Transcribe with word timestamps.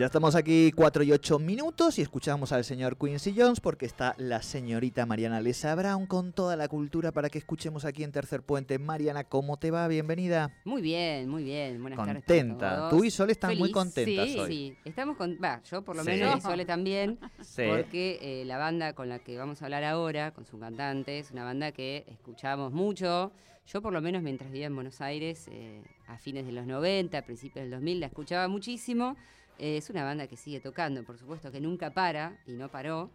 Ya 0.00 0.06
estamos 0.06 0.34
aquí 0.34 0.72
4 0.74 1.02
y 1.02 1.12
8 1.12 1.38
minutos 1.38 1.98
y 1.98 2.00
escuchamos 2.00 2.52
al 2.52 2.64
señor 2.64 2.96
Quincy 2.96 3.34
Jones 3.36 3.60
porque 3.60 3.84
está 3.84 4.14
la 4.16 4.40
señorita 4.40 5.04
Mariana 5.04 5.42
Lesa 5.42 5.74
Brown 5.74 6.06
con 6.06 6.32
toda 6.32 6.56
la 6.56 6.68
cultura 6.68 7.12
para 7.12 7.28
que 7.28 7.36
escuchemos 7.36 7.84
aquí 7.84 8.02
en 8.02 8.10
Tercer 8.10 8.40
Puente. 8.42 8.78
Mariana, 8.78 9.24
¿cómo 9.24 9.58
te 9.58 9.70
va? 9.70 9.86
Bienvenida. 9.88 10.56
Muy 10.64 10.80
bien, 10.80 11.28
muy 11.28 11.44
bien. 11.44 11.82
Buenas 11.82 11.98
tardes. 11.98 12.14
Contenta. 12.24 12.88
Tú 12.88 13.04
y 13.04 13.10
Sole 13.10 13.32
están 13.32 13.58
muy 13.58 13.70
contentas 13.72 14.26
sí, 14.26 14.38
hoy. 14.38 14.48
Sí, 14.48 14.76
estamos 14.86 15.18
con. 15.18 15.36
Va, 15.36 15.60
yo 15.70 15.82
por 15.82 15.94
lo 15.94 16.02
Sí. 16.02 16.12
menos 16.12 16.38
y 16.38 16.40
Sole 16.40 16.64
también. 16.64 17.18
Sí. 17.42 17.64
Porque 17.68 18.18
eh, 18.22 18.46
la 18.46 18.56
banda 18.56 18.94
con 18.94 19.10
la 19.10 19.18
que 19.18 19.36
vamos 19.36 19.60
a 19.60 19.66
hablar 19.66 19.84
ahora, 19.84 20.32
con 20.32 20.46
su 20.46 20.58
cantante, 20.58 21.18
es 21.18 21.30
una 21.30 21.44
banda 21.44 21.72
que 21.72 22.06
escuchamos 22.08 22.72
mucho. 22.72 23.32
Yo, 23.66 23.82
por 23.82 23.92
lo 23.92 24.00
menos, 24.00 24.22
mientras 24.22 24.50
vivía 24.50 24.68
en 24.68 24.74
Buenos 24.74 25.02
Aires, 25.02 25.46
eh, 25.52 25.82
a 26.06 26.16
fines 26.16 26.46
de 26.46 26.52
los 26.52 26.66
90, 26.66 27.18
a 27.18 27.22
principios 27.22 27.64
del 27.64 27.70
2000, 27.72 28.00
la 28.00 28.06
escuchaba 28.06 28.48
muchísimo. 28.48 29.16
Eh, 29.60 29.76
es 29.76 29.90
una 29.90 30.04
banda 30.04 30.26
que 30.26 30.38
sigue 30.38 30.58
tocando, 30.58 31.04
por 31.04 31.18
supuesto, 31.18 31.52
que 31.52 31.60
nunca 31.60 31.90
para 31.90 32.38
y 32.46 32.52
no 32.52 32.70
paró. 32.70 33.10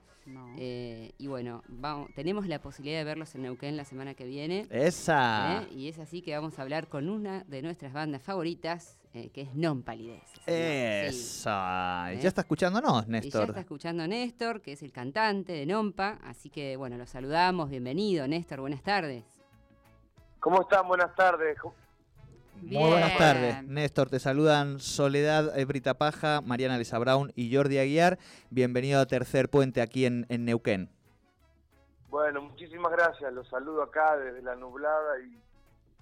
Eh, 0.57 1.11
y 1.17 1.27
bueno, 1.27 1.63
vamos, 1.67 2.09
tenemos 2.15 2.47
la 2.47 2.59
posibilidad 2.59 2.99
de 2.99 3.03
verlos 3.03 3.33
en 3.35 3.43
Neuquén 3.43 3.77
la 3.77 3.85
semana 3.85 4.13
que 4.13 4.25
viene. 4.25 4.67
Esa. 4.69 5.63
¿eh? 5.63 5.67
Y 5.71 5.87
es 5.87 5.99
así 5.99 6.21
que 6.21 6.35
vamos 6.35 6.57
a 6.57 6.61
hablar 6.63 6.87
con 6.87 7.09
una 7.09 7.43
de 7.43 7.61
nuestras 7.61 7.93
bandas 7.93 8.21
favoritas, 8.23 8.97
eh, 9.13 9.29
que 9.29 9.41
es 9.41 9.55
Non 9.55 9.83
Palidez. 9.83 10.23
Sí. 10.33 10.41
Esa. 10.47 12.11
¿Eh? 12.13 12.19
Ya 12.21 12.27
está 12.27 12.41
escuchándonos, 12.41 13.03
Y 13.03 13.05
ya 13.05 13.11
Néstor. 13.11 13.49
está 13.49 13.59
escuchando 13.61 14.07
Néstor, 14.07 14.61
que 14.61 14.73
es 14.73 14.83
el 14.83 14.91
cantante 14.91 15.53
de 15.53 15.65
Nompa, 15.65 16.19
así 16.23 16.49
que 16.49 16.75
bueno, 16.75 16.97
lo 16.97 17.05
saludamos, 17.07 17.69
bienvenido 17.69 18.27
Néstor, 18.27 18.61
buenas 18.61 18.81
tardes. 18.81 19.23
¿Cómo 20.39 20.61
están? 20.61 20.87
Buenas 20.87 21.13
tardes. 21.15 21.57
Muy 22.61 22.89
buenas 22.89 23.17
tardes, 23.17 23.63
Néstor. 23.63 24.09
Te 24.09 24.19
saludan 24.19 24.79
Soledad 24.79 25.57
eh, 25.57 25.65
Brita 25.65 25.95
Paja, 25.95 26.41
Mariana 26.41 26.77
Lesa 26.77 26.97
Brown 26.97 27.31
y 27.35 27.55
Jordi 27.55 27.77
Aguiar. 27.77 28.17
Bienvenido 28.49 28.99
a 28.99 29.05
Tercer 29.05 29.49
Puente 29.49 29.81
aquí 29.81 30.05
en, 30.05 30.25
en 30.29 30.45
Neuquén. 30.45 30.89
Bueno, 32.09 32.41
muchísimas 32.41 32.91
gracias. 32.91 33.31
Los 33.33 33.47
saludo 33.49 33.83
acá 33.83 34.17
desde 34.17 34.41
la 34.41 34.55
nublada 34.55 35.19
y, 35.19 35.37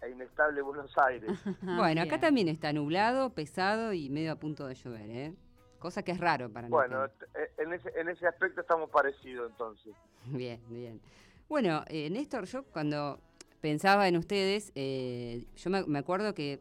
e 0.05 0.11
inestable 0.11 0.61
Buenos 0.61 0.95
Aires. 0.97 1.31
bueno, 1.61 2.01
acá 2.01 2.19
también 2.19 2.47
está 2.47 2.71
nublado, 2.71 3.31
pesado 3.31 3.93
y 3.93 4.09
medio 4.09 4.31
a 4.31 4.35
punto 4.35 4.67
de 4.67 4.75
llover, 4.75 5.09
¿eh? 5.09 5.33
Cosa 5.79 6.03
que 6.03 6.11
es 6.11 6.19
raro 6.19 6.49
para 6.49 6.69
bueno, 6.69 7.01
nosotros. 7.01 7.29
en 7.57 7.73
ese, 7.73 7.91
en 7.99 8.09
ese 8.09 8.25
aspecto 8.25 8.61
estamos 8.61 8.89
parecidos 8.89 9.51
entonces. 9.51 9.93
Bien, 10.27 10.61
bien. 10.69 11.01
Bueno, 11.49 11.83
eh, 11.87 12.09
Néstor, 12.09 12.45
yo 12.45 12.63
cuando 12.63 13.19
pensaba 13.63 14.09
en 14.09 14.17
ustedes, 14.17 14.73
eh, 14.75 15.45
yo 15.55 15.69
me, 15.69 15.97
acuerdo 15.97 16.33
que 16.33 16.59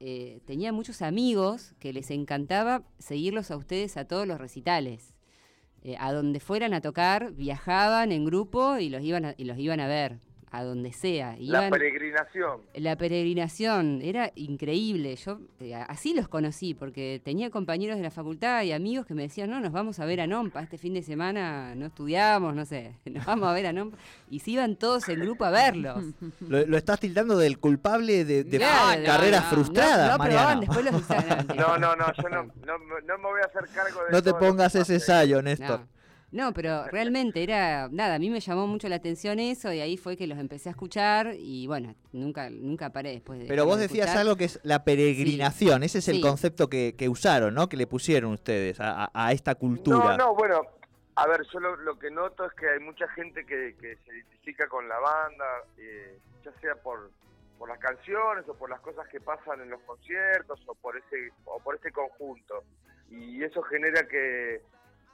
eh, 0.00 0.42
tenía 0.44 0.70
muchos 0.70 1.00
amigos 1.00 1.72
que 1.78 1.94
les 1.94 2.10
encantaba 2.10 2.82
seguirlos 2.98 3.50
a 3.50 3.56
ustedes 3.56 3.96
a 3.96 4.04
todos 4.04 4.28
los 4.28 4.38
recitales. 4.38 5.14
Eh, 5.80 5.96
a 5.98 6.12
donde 6.12 6.38
fueran 6.38 6.74
a 6.74 6.82
tocar, 6.82 7.32
viajaban 7.32 8.12
en 8.12 8.26
grupo 8.26 8.76
y 8.76 8.90
los 8.90 9.00
iban 9.02 9.24
a, 9.24 9.34
y 9.38 9.44
los 9.44 9.56
iban 9.56 9.80
a 9.80 9.88
ver, 9.88 10.18
a 10.56 10.64
donde 10.64 10.92
sea. 10.92 11.36
La 11.38 11.70
peregrinación. 11.70 12.60
la 12.74 12.96
peregrinación 12.96 14.00
era 14.02 14.32
increíble. 14.34 15.16
Yo 15.16 15.40
eh, 15.60 15.74
así 15.74 16.14
los 16.14 16.28
conocí, 16.28 16.74
porque 16.74 17.20
tenía 17.24 17.50
compañeros 17.50 17.96
de 17.96 18.02
la 18.02 18.10
facultad 18.10 18.62
y 18.62 18.72
amigos 18.72 19.06
que 19.06 19.14
me 19.14 19.22
decían, 19.22 19.50
no, 19.50 19.60
nos 19.60 19.72
vamos 19.72 19.98
a 20.00 20.04
ver 20.04 20.20
a 20.20 20.26
Nompa, 20.26 20.62
este 20.62 20.78
fin 20.78 20.94
de 20.94 21.02
semana 21.02 21.74
no 21.74 21.86
estudiamos, 21.86 22.54
no 22.54 22.64
sé, 22.64 22.94
nos 23.04 23.24
vamos 23.24 23.48
a 23.48 23.52
ver 23.52 23.66
a 23.66 23.72
Nompa. 23.72 23.98
Y 24.30 24.40
se 24.40 24.52
iban 24.52 24.76
todos 24.76 25.08
en 25.08 25.20
grupo 25.20 25.44
a 25.44 25.50
verlos. 25.50 26.04
Lo, 26.48 26.64
lo 26.66 26.76
estás 26.76 27.00
tildando 27.00 27.36
del 27.36 27.58
culpable 27.58 28.24
de, 28.24 28.44
de 28.44 28.58
Claro, 28.58 29.04
carreras 29.04 29.44
no, 29.44 29.50
frustradas, 29.50 30.18
no, 30.18 30.54
no 30.54 30.60
después 30.60 30.84
los. 30.84 31.02
No, 31.56 31.78
no, 31.78 31.96
no, 31.96 32.12
yo 32.12 32.28
no, 32.28 32.42
no, 32.44 32.78
no 33.06 33.18
me 33.18 33.24
voy 33.24 33.40
a 33.42 33.46
hacer 33.46 33.68
cargo 33.74 34.04
de 34.04 34.12
No 34.12 34.22
te 34.22 34.34
pongas 34.34 34.74
ese 34.74 35.00
sallo, 35.00 35.42
Néstor. 35.42 35.80
No. 36.32 36.46
No, 36.46 36.52
pero 36.52 36.84
realmente 36.88 37.42
era, 37.42 37.88
nada, 37.90 38.16
a 38.16 38.18
mí 38.18 38.30
me 38.30 38.40
llamó 38.40 38.66
mucho 38.66 38.88
la 38.88 38.96
atención 38.96 39.38
eso 39.38 39.72
y 39.72 39.80
ahí 39.80 39.96
fue 39.96 40.16
que 40.16 40.26
los 40.26 40.38
empecé 40.38 40.68
a 40.68 40.72
escuchar 40.72 41.34
y 41.38 41.66
bueno, 41.66 41.94
nunca 42.12 42.50
nunca 42.50 42.90
paré 42.90 43.10
después 43.12 43.38
de 43.38 43.46
Pero 43.46 43.64
vos 43.64 43.76
de 43.76 43.82
decías 43.84 44.06
escuchar. 44.06 44.20
algo 44.22 44.36
que 44.36 44.44
es 44.44 44.60
la 44.62 44.84
peregrinación. 44.84 45.82
Ese 45.82 45.98
es 45.98 46.08
el 46.08 46.16
Sí. 46.16 46.20
concepto 46.22 46.68
que, 46.68 46.94
que 46.96 47.08
usaron, 47.08 47.54
¿no? 47.54 47.68
Que 47.68 47.76
le 47.76 47.86
pusieron 47.86 48.32
ustedes 48.32 48.80
a, 48.80 49.04
a- 49.04 49.10
a 49.14 49.32
esta 49.32 49.52
No, 49.52 49.58
cultura. 49.58 50.16
no, 50.16 50.34
bueno, 50.34 50.62
a 51.14 51.26
ver, 51.26 51.42
yo 51.52 51.60
lo, 51.60 51.76
lo 51.76 51.98
que 51.98 52.10
noto 52.10 52.44
es 52.44 52.52
que 52.54 52.68
hay 52.68 52.80
mucha 52.80 53.08
gente 53.08 53.46
que, 53.46 53.74
que 53.80 53.96
se 54.04 54.12
identifica 54.16 54.68
con 54.68 54.88
la 54.88 54.98
banda, 54.98 55.44
eh, 55.78 56.18
ya 56.44 56.52
sea 56.60 56.74
por, 56.74 57.10
por 57.58 57.68
las 57.68 57.78
canciones 57.78 58.44
o 58.48 58.54
por 58.54 58.68
las 58.68 58.80
cosas 58.80 59.06
que 59.08 59.20
pasan 59.20 59.60
en 59.62 59.70
los 59.70 59.80
conciertos 59.82 60.60
o 60.66 60.74
por 60.74 60.96
ese 60.98 61.30
o 61.46 61.58
por 61.60 61.76
este 61.76 61.92
conjunto. 61.92 62.64
Y 63.10 63.42
eso 63.44 63.62
genera 63.62 64.06
que, 64.06 64.60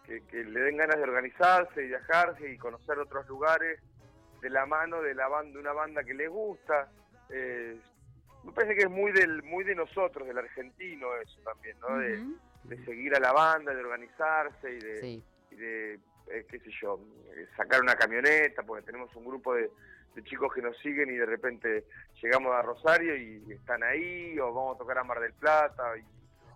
que, 0.07 0.25
que 0.27 0.45
le 0.45 0.61
den 0.61 0.77
ganas 0.77 0.97
de 0.97 1.03
organizarse 1.05 1.85
y 1.85 1.89
viajarse 1.89 2.51
y 2.51 2.59
conocer 2.59 2.99
otros 2.99 3.27
lugares 3.29 3.81
de 4.41 4.51
la 4.51 4.67
mano 4.67 5.01
de 5.03 5.15
la 5.15 5.29
banda, 5.29 5.53
de 5.53 5.59
una 5.61 5.73
banda 5.73 6.03
que 6.05 6.15
les 6.15 6.29
gusta. 6.29 6.91
Eh, 7.31 7.79
me 8.45 8.53
parece 8.53 8.75
que 8.75 8.83
es 8.83 8.91
muy 8.91 9.13
del 9.13 9.43
muy 9.45 9.63
de 9.65 9.75
nosotros, 9.75 10.27
del 10.27 10.39
argentino 10.39 11.15
eso 11.17 11.41
también, 11.45 11.77
¿no? 11.81 11.97
De, 11.99 12.21
de 12.65 12.85
seguir 12.85 13.15
a 13.15 13.21
la 13.21 13.33
banda, 13.33 13.73
de 13.75 13.81
organizarse 13.81 14.73
y 14.73 14.79
de, 14.81 15.01
Sí. 15.01 15.25
y 15.51 15.55
de 15.57 15.95
eh, 16.29 16.47
qué 16.49 16.59
sé 16.61 16.71
yo, 16.81 17.01
eh, 17.37 17.47
sacar 17.57 17.81
una 17.81 17.95
camioneta, 17.97 18.63
porque 18.63 18.85
tenemos 18.87 19.15
un 19.17 19.25
grupo 19.25 19.55
de, 19.55 19.71
de 20.15 20.23
chicos 20.25 20.53
que 20.55 20.63
nos 20.63 20.77
siguen 20.79 21.11
y 21.11 21.17
de 21.17 21.27
repente 21.27 21.85
llegamos 22.21 22.53
a 22.55 22.63
Rosario 22.63 23.17
y 23.17 23.53
están 23.53 23.83
ahí, 23.83 24.39
o 24.39 24.53
vamos 24.53 24.77
a 24.77 24.79
tocar 24.79 24.99
a 24.99 25.05
Mar 25.05 25.21
del 25.21 25.33
Plata, 25.35 25.97
y 25.97 26.05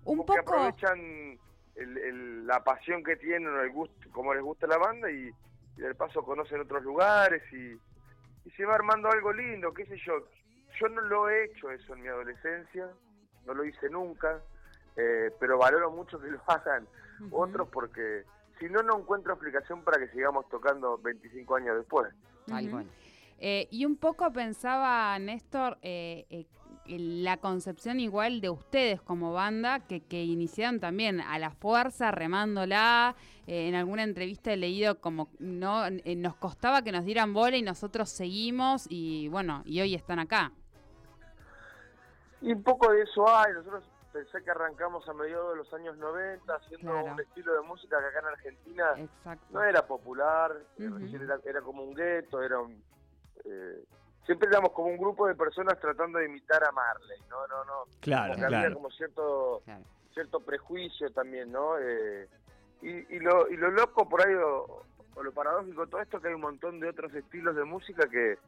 Un 0.04 0.24
que 0.24 0.38
aprovechan 0.38 1.38
el- 1.76 1.98
el- 1.98 2.46
la 2.46 2.62
pasión 2.64 3.02
que 3.04 3.16
tienen 3.16 3.48
o 3.48 3.60
el 3.60 3.70
gusto, 3.70 4.08
como 4.12 4.34
les 4.34 4.42
gusta 4.42 4.66
la 4.66 4.78
banda 4.78 5.10
y, 5.10 5.30
y 5.76 5.80
del 5.80 5.94
paso 5.94 6.24
conocen 6.24 6.60
otros 6.60 6.82
lugares 6.82 7.42
y, 7.52 7.72
y 8.48 8.50
se 8.56 8.64
va 8.64 8.74
armando 8.74 9.10
algo 9.10 9.32
lindo, 9.32 9.72
qué 9.74 9.84
sé 9.86 9.96
yo. 10.04 10.14
Yo 10.80 10.88
no 10.88 11.00
lo 11.02 11.28
he 11.28 11.44
hecho 11.46 11.70
eso 11.70 11.94
en 11.94 12.02
mi 12.02 12.08
adolescencia, 12.08 12.88
no 13.46 13.54
lo 13.54 13.64
hice 13.64 13.88
nunca, 13.90 14.40
eh, 14.96 15.30
pero 15.38 15.58
valoro 15.58 15.90
mucho 15.90 16.18
que 16.20 16.28
lo 16.28 16.40
hagan 16.46 16.86
otros 17.30 17.68
porque 17.68 18.24
si 18.58 18.66
no, 18.66 18.82
no 18.82 18.98
encuentro 18.98 19.34
explicación 19.34 19.82
para 19.82 19.98
que 19.98 20.08
sigamos 20.12 20.48
tocando 20.48 20.98
25 20.98 21.56
años 21.56 21.76
después. 21.76 22.12
Eh, 23.38 23.68
y 23.70 23.84
un 23.84 23.96
poco 23.98 24.32
pensaba, 24.32 25.18
Néstor, 25.18 25.76
eh, 25.82 26.24
eh, 26.30 26.46
la 26.88 27.36
concepción 27.38 28.00
igual 28.00 28.40
de 28.40 28.50
ustedes 28.50 29.00
como 29.02 29.32
banda, 29.32 29.80
que, 29.80 30.00
que 30.00 30.22
iniciaron 30.24 30.80
también 30.80 31.20
a 31.20 31.38
la 31.38 31.50
fuerza, 31.50 32.10
remándola. 32.10 33.14
Eh, 33.46 33.68
en 33.68 33.74
alguna 33.74 34.02
entrevista 34.02 34.52
he 34.52 34.56
leído 34.56 35.00
como 35.00 35.28
no 35.38 35.86
eh, 35.86 36.16
nos 36.16 36.36
costaba 36.36 36.82
que 36.82 36.92
nos 36.92 37.04
dieran 37.04 37.32
bola 37.32 37.56
y 37.56 37.62
nosotros 37.62 38.10
seguimos 38.10 38.86
y 38.88 39.28
bueno, 39.28 39.62
y 39.64 39.80
hoy 39.80 39.94
están 39.94 40.18
acá. 40.18 40.52
Y 42.40 42.52
un 42.52 42.62
poco 42.62 42.90
de 42.92 43.02
eso 43.02 43.28
hay. 43.34 43.52
Nosotros 43.54 43.84
pensé 44.12 44.42
que 44.42 44.50
arrancamos 44.50 45.08
a 45.08 45.12
mediados 45.12 45.50
de 45.52 45.56
los 45.58 45.72
años 45.74 45.96
90 45.98 46.54
haciendo 46.54 46.90
Claro. 46.92 47.12
un 47.12 47.20
estilo 47.20 47.52
de 47.54 47.60
música 47.62 47.98
que 48.00 48.06
acá 48.06 48.18
en 48.20 48.26
Argentina 48.26 48.84
Exacto. 48.96 49.46
no 49.50 49.62
era 49.62 49.86
popular, 49.86 50.56
era, 50.78 51.38
era 51.44 51.60
como 51.60 51.82
un 51.82 51.94
gueto, 51.94 52.42
era 52.42 52.58
un... 52.60 52.82
eh, 53.44 53.84
siempre 54.26 54.48
éramos 54.48 54.72
como 54.72 54.88
un 54.88 54.98
grupo 54.98 55.26
de 55.26 55.34
personas 55.34 55.78
tratando 55.80 56.18
de 56.18 56.26
imitar 56.26 56.62
a 56.64 56.72
Marley, 56.72 57.18
no, 57.30 57.46
no, 57.46 57.64
no. 57.64 57.84
Claro, 58.00 58.34
Como 58.34 58.40
que 58.40 58.44
había 58.46 58.58
claro. 58.60 58.74
como 58.74 58.90
cierto 58.90 59.62
Claro. 59.64 59.84
cierto 60.12 60.40
prejuicio 60.40 61.10
también, 61.12 61.50
¿no? 61.52 61.78
Eh, 61.78 62.28
y, 62.82 63.16
y, 63.16 63.18
lo, 63.20 63.48
y 63.48 63.56
lo 63.56 63.70
loco 63.70 64.08
por 64.08 64.26
ahí, 64.26 64.34
o, 64.34 64.82
o 65.14 65.22
lo 65.22 65.32
paradójico 65.32 65.84
de 65.84 65.90
todo 65.90 66.00
esto, 66.02 66.20
que 66.20 66.28
hay 66.28 66.34
un 66.34 66.40
montón 66.42 66.78
de 66.80 66.88
otros 66.88 67.14
estilos 67.14 67.54
de 67.56 67.64
música 67.64 68.08
que, 68.08 68.38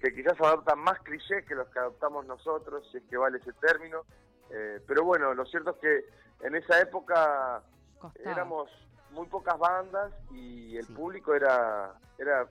que 0.00 0.14
quizás 0.14 0.40
adoptan 0.40 0.78
más 0.80 0.98
clichés 1.00 1.44
que 1.46 1.54
los 1.54 1.68
que 1.68 1.78
adoptamos 1.78 2.24
nosotros, 2.26 2.86
si 2.90 2.98
es 2.98 3.04
que 3.04 3.16
vale 3.16 3.38
ese 3.38 3.52
término. 3.54 4.02
Eh, 4.50 4.80
pero 4.86 5.04
bueno, 5.04 5.34
lo 5.34 5.44
cierto 5.46 5.70
es 5.70 5.76
que 5.78 6.46
en 6.46 6.54
esa 6.56 6.80
época 6.80 7.62
éramos 8.24 8.70
muy 9.10 9.26
pocas 9.28 9.58
bandas 9.58 10.12
y 10.32 10.76
el 10.76 10.84
Sí. 10.86 10.92
público 10.92 11.34
era 11.34 11.94
era 12.18 12.46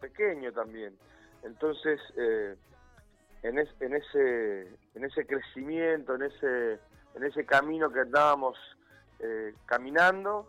pequeño 0.00 0.52
también. 0.52 0.96
Entonces, 1.44 2.00
eh, 2.16 2.56
en, 3.42 3.58
es- 3.58 3.74
en 3.80 3.94
ese 3.94 4.62
en 4.94 5.04
ese 5.04 5.26
crecimiento, 5.26 6.14
en 6.14 6.22
ese 6.22 6.80
en 7.14 7.24
ese 7.24 7.44
camino 7.46 7.90
que 7.92 8.00
andábamos 8.00 8.56
eh, 9.20 9.54
caminando, 9.66 10.46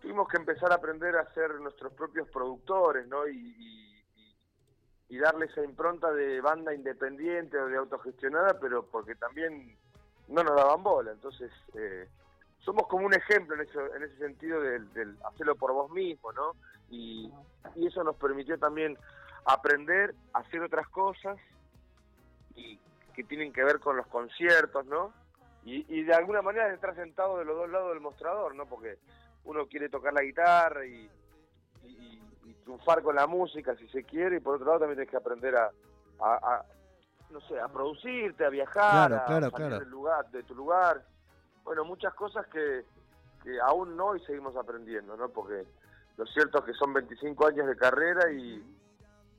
tuvimos 0.00 0.28
que 0.28 0.36
empezar 0.36 0.72
a 0.72 0.76
aprender 0.76 1.16
a 1.16 1.32
ser 1.32 1.54
nuestros 1.60 1.92
propios 1.94 2.28
productores, 2.28 3.06
¿no? 3.06 3.26
Y, 3.26 3.36
y- 5.08 5.18
darle 5.18 5.44
esa 5.46 5.62
impronta 5.62 6.10
de 6.12 6.40
banda 6.40 6.74
independiente 6.74 7.56
o 7.58 7.68
de 7.68 7.76
autogestionada, 7.76 8.58
pero 8.58 8.86
porque 8.86 9.14
también 9.14 9.76
no 10.28 10.42
nos 10.42 10.56
daban 10.56 10.82
bola. 10.82 11.12
Entonces, 11.12 11.50
eh, 11.74 12.08
somos 12.60 12.88
como 12.88 13.06
un 13.06 13.14
ejemplo 13.14 13.54
en, 13.54 13.60
eso, 13.60 13.94
en 13.94 14.02
ese 14.04 14.16
sentido 14.16 14.60
del, 14.62 14.90
del 14.94 15.16
hacerlo 15.24 15.54
por 15.54 15.72
vos 15.74 15.90
mismo, 15.92 16.32
¿no? 16.32 16.56
Y 16.90 17.30
eso 17.76 18.02
nos 18.02 18.16
permitió 18.16 18.58
también 18.58 18.96
aprender 19.44 20.14
a 20.32 20.40
hacer 20.40 20.62
otras 20.62 20.88
cosas 20.88 21.36
y 22.54 22.78
que 23.14 23.24
tienen 23.24 23.52
que 23.52 23.64
ver 23.64 23.80
con 23.80 23.96
los 23.96 24.06
conciertos, 24.06 24.86
¿no? 24.86 25.12
Y, 25.64 25.84
y 25.88 26.02
de 26.02 26.14
alguna 26.14 26.42
manera 26.42 26.72
estar 26.72 26.94
sentado 26.94 27.38
de 27.38 27.44
los 27.44 27.56
dos 27.56 27.70
lados 27.70 27.90
del 27.90 28.00
mostrador, 28.00 28.54
¿no? 28.54 28.66
Porque 28.66 28.98
uno 29.44 29.66
quiere 29.66 29.88
tocar 29.88 30.12
la 30.12 30.22
guitarra 30.22 30.84
y, 30.86 31.10
y, 31.84 32.22
y 32.44 32.54
triunfar 32.64 33.02
con 33.02 33.14
la 33.16 33.26
música 33.26 33.76
si 33.76 33.86
se 33.88 34.04
quiere, 34.04 34.36
y 34.36 34.40
por 34.40 34.54
otro 34.56 34.66
lado 34.66 34.80
también 34.80 34.96
tienes 34.98 35.10
que 35.10 35.16
aprender 35.16 35.54
a, 35.56 35.70
a, 36.20 36.34
a, 36.34 36.64
no 37.30 37.40
sé, 37.42 37.58
a 37.60 37.68
producirte, 37.68 38.44
a 38.44 38.48
viajar, 38.50 39.08
Claro, 39.26 39.46
a 39.46 39.50
salir 39.50 39.68
claro. 39.68 39.78
del 39.80 39.88
lugar, 39.90 40.30
de 40.30 40.42
tu 40.42 40.54
lugar. 40.54 41.02
Bueno, 41.64 41.84
muchas 41.84 42.12
cosas 42.14 42.46
que, 42.48 42.84
que 43.42 43.60
aún 43.60 43.96
no 43.96 44.16
y 44.16 44.20
seguimos 44.24 44.56
aprendiendo, 44.56 45.16
¿no? 45.16 45.28
Porque 45.28 45.64
lo 46.16 46.26
cierto 46.26 46.58
es 46.58 46.64
que 46.64 46.74
son 46.74 46.92
25 46.92 47.46
años 47.46 47.66
de 47.66 47.76
carrera 47.76 48.30
y, 48.32 48.62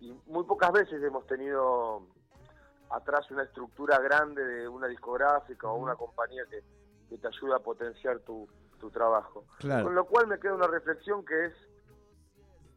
y 0.04 0.14
muy 0.28 0.44
pocas 0.44 0.72
veces 0.74 1.02
hemos 1.02 1.26
tenido 1.28 2.06
atrás 2.90 3.30
una 3.32 3.44
estructura 3.44 4.00
grande 4.00 4.44
de 4.44 4.68
una 4.68 4.88
discográfica 4.88 5.70
o 5.70 5.78
una 5.78 5.96
compañía 5.96 6.44
que, 6.50 6.62
que 7.10 7.18
te 7.18 7.28
ayuda 7.28 7.58
a 7.58 7.60
potenciar 7.60 8.20
tu, 8.20 8.48
tu 8.80 8.92
trabajo. 8.92 9.46
Claro. 9.60 9.86
Con 9.86 9.96
lo 9.96 10.06
cual 10.06 10.28
me 10.28 10.40
queda 10.40 10.56
una 10.56 10.68
reflexión 10.68 11.24
que 11.24 11.46
es, 11.46 11.54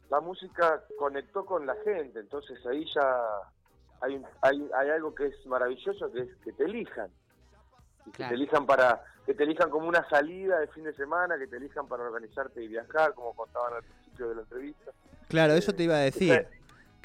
la 0.09 0.21
música 0.21 0.83
conectó 0.97 1.45
con 1.45 1.65
la 1.65 1.75
gente, 1.83 2.19
entonces 2.19 2.65
ahí 2.65 2.85
ya 2.95 3.25
hay, 3.99 4.23
hay, 4.41 4.69
hay 4.73 4.89
algo 4.89 5.13
que 5.13 5.25
es 5.25 5.45
maravilloso, 5.45 6.09
que 6.13 6.21
es 6.21 6.35
que 6.43 6.53
te 6.53 6.63
elijan. 6.63 7.11
Y 8.05 8.11
que 8.11 8.23
te 8.23 8.35
elijan 8.35 8.65
para 8.65 9.03
que 9.25 9.33
te 9.33 9.43
elijan 9.43 9.69
como 9.69 9.89
una 9.89 10.07
salida 10.07 10.61
de 10.61 10.67
fin 10.67 10.85
de 10.85 10.93
semana, 10.93 11.37
que 11.37 11.47
te 11.47 11.57
elijan 11.57 11.89
para 11.89 12.03
organizarte 12.03 12.63
y 12.63 12.69
viajar, 12.69 13.13
como 13.13 13.33
contaban 13.33 13.73
al 13.73 13.83
principio 13.83 14.29
de 14.29 14.35
la 14.35 14.41
entrevista. 14.43 14.91
Claro, 15.27 15.53
eso 15.53 15.73
te 15.73 15.83
iba 15.83 15.95
a 15.95 15.99
decir. 15.99 16.47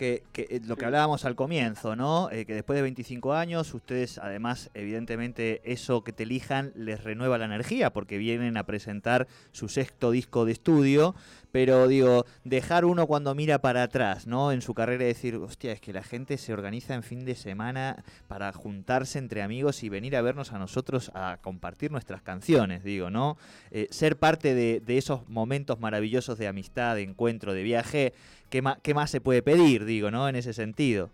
Que, 0.03 0.25
que, 0.33 0.49
eh, 0.51 0.61
lo 0.67 0.75
que 0.75 0.85
hablábamos 0.85 1.25
al 1.25 1.37
comienzo, 1.37 1.95
¿no? 1.95 2.29
Eh, 2.33 2.45
que 2.45 2.55
después 2.55 2.75
de 2.77 2.83
25 2.83 3.35
años, 3.35 3.73
ustedes, 3.73 4.19
además, 4.19 4.69
evidentemente, 4.75 5.61
eso 5.63 6.03
que 6.03 6.13
te 6.13 6.25
elijan 6.25 6.73
les 6.75 7.05
renueva 7.05 7.39
la 7.39 7.45
energía, 7.45 7.93
porque 7.93 8.19
vienen 8.19 8.57
a 8.57 8.67
presentar 8.67 9.29
su 9.53 9.69
sexto 9.69 10.11
disco 10.11 10.45
de 10.45 10.51
estudio. 10.51 11.15
Pero 11.53 11.87
digo, 11.87 12.27
dejar 12.43 12.85
uno 12.85 13.07
cuando 13.07 13.33
mira 13.37 13.61
para 13.61 13.85
atrás, 13.85 14.27
¿no? 14.27 14.51
En 14.51 14.61
su 14.61 14.75
carrera 14.75 15.05
y 15.05 15.09
decir, 15.09 15.37
hostia, 15.37 15.71
es 15.71 15.81
que 15.81 15.93
la 15.93 16.03
gente 16.03 16.37
se 16.37 16.53
organiza 16.53 16.95
en 16.95 17.05
fin 17.05 17.25
de 17.25 17.37
semana 17.37 18.03
para 18.27 18.53
juntarse 18.53 19.21
entre 19.21 19.43
amigos 19.43 19.85
y 19.85 19.89
venir 19.89 20.17
a 20.17 20.23
vernos 20.23 20.53
a 20.53 20.59
nosotros 20.59 21.13
a 21.15 21.39
compartir 21.43 21.93
nuestras 21.93 22.23
canciones, 22.23 22.83
digo, 22.83 23.09
¿no? 23.11 23.37
Eh, 23.71 23.87
ser 23.91 24.19
parte 24.19 24.55
de, 24.55 24.81
de 24.81 24.99
esos 24.99 25.29
momentos 25.29 25.79
maravillosos 25.79 26.39
de 26.39 26.49
amistad, 26.49 26.97
de 26.97 27.03
encuentro, 27.03 27.53
de 27.53 27.63
viaje, 27.63 28.15
¿qué, 28.53 28.61
ma- 28.61 28.79
¿qué 28.83 28.93
más 28.93 29.11
se 29.11 29.23
puede 29.23 29.43
pedir, 29.43 29.87
digo, 29.87 30.11
¿no? 30.11 30.29
En 30.29 30.37
ese 30.37 30.53
sentido. 30.53 31.09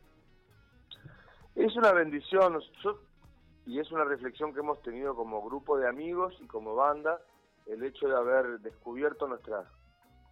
Es 1.55 1.75
una 1.77 1.93
bendición 1.93 2.59
yo- 2.83 3.01
y 3.65 3.79
es 3.79 3.91
una 3.93 4.03
reflexión 4.05 4.53
que 4.53 4.59
hemos 4.61 4.83
tenido 4.83 5.15
como 5.15 5.41
grupo 5.43 5.79
de 5.79 5.89
amigos 5.89 6.35
y 6.41 6.47
como 6.49 6.75
banda, 6.75 7.21
el 7.67 7.85
hecho 7.85 8.09
de 8.09 8.17
haber 8.17 8.59
descubierto 8.61 9.27
nuestra 9.29 9.65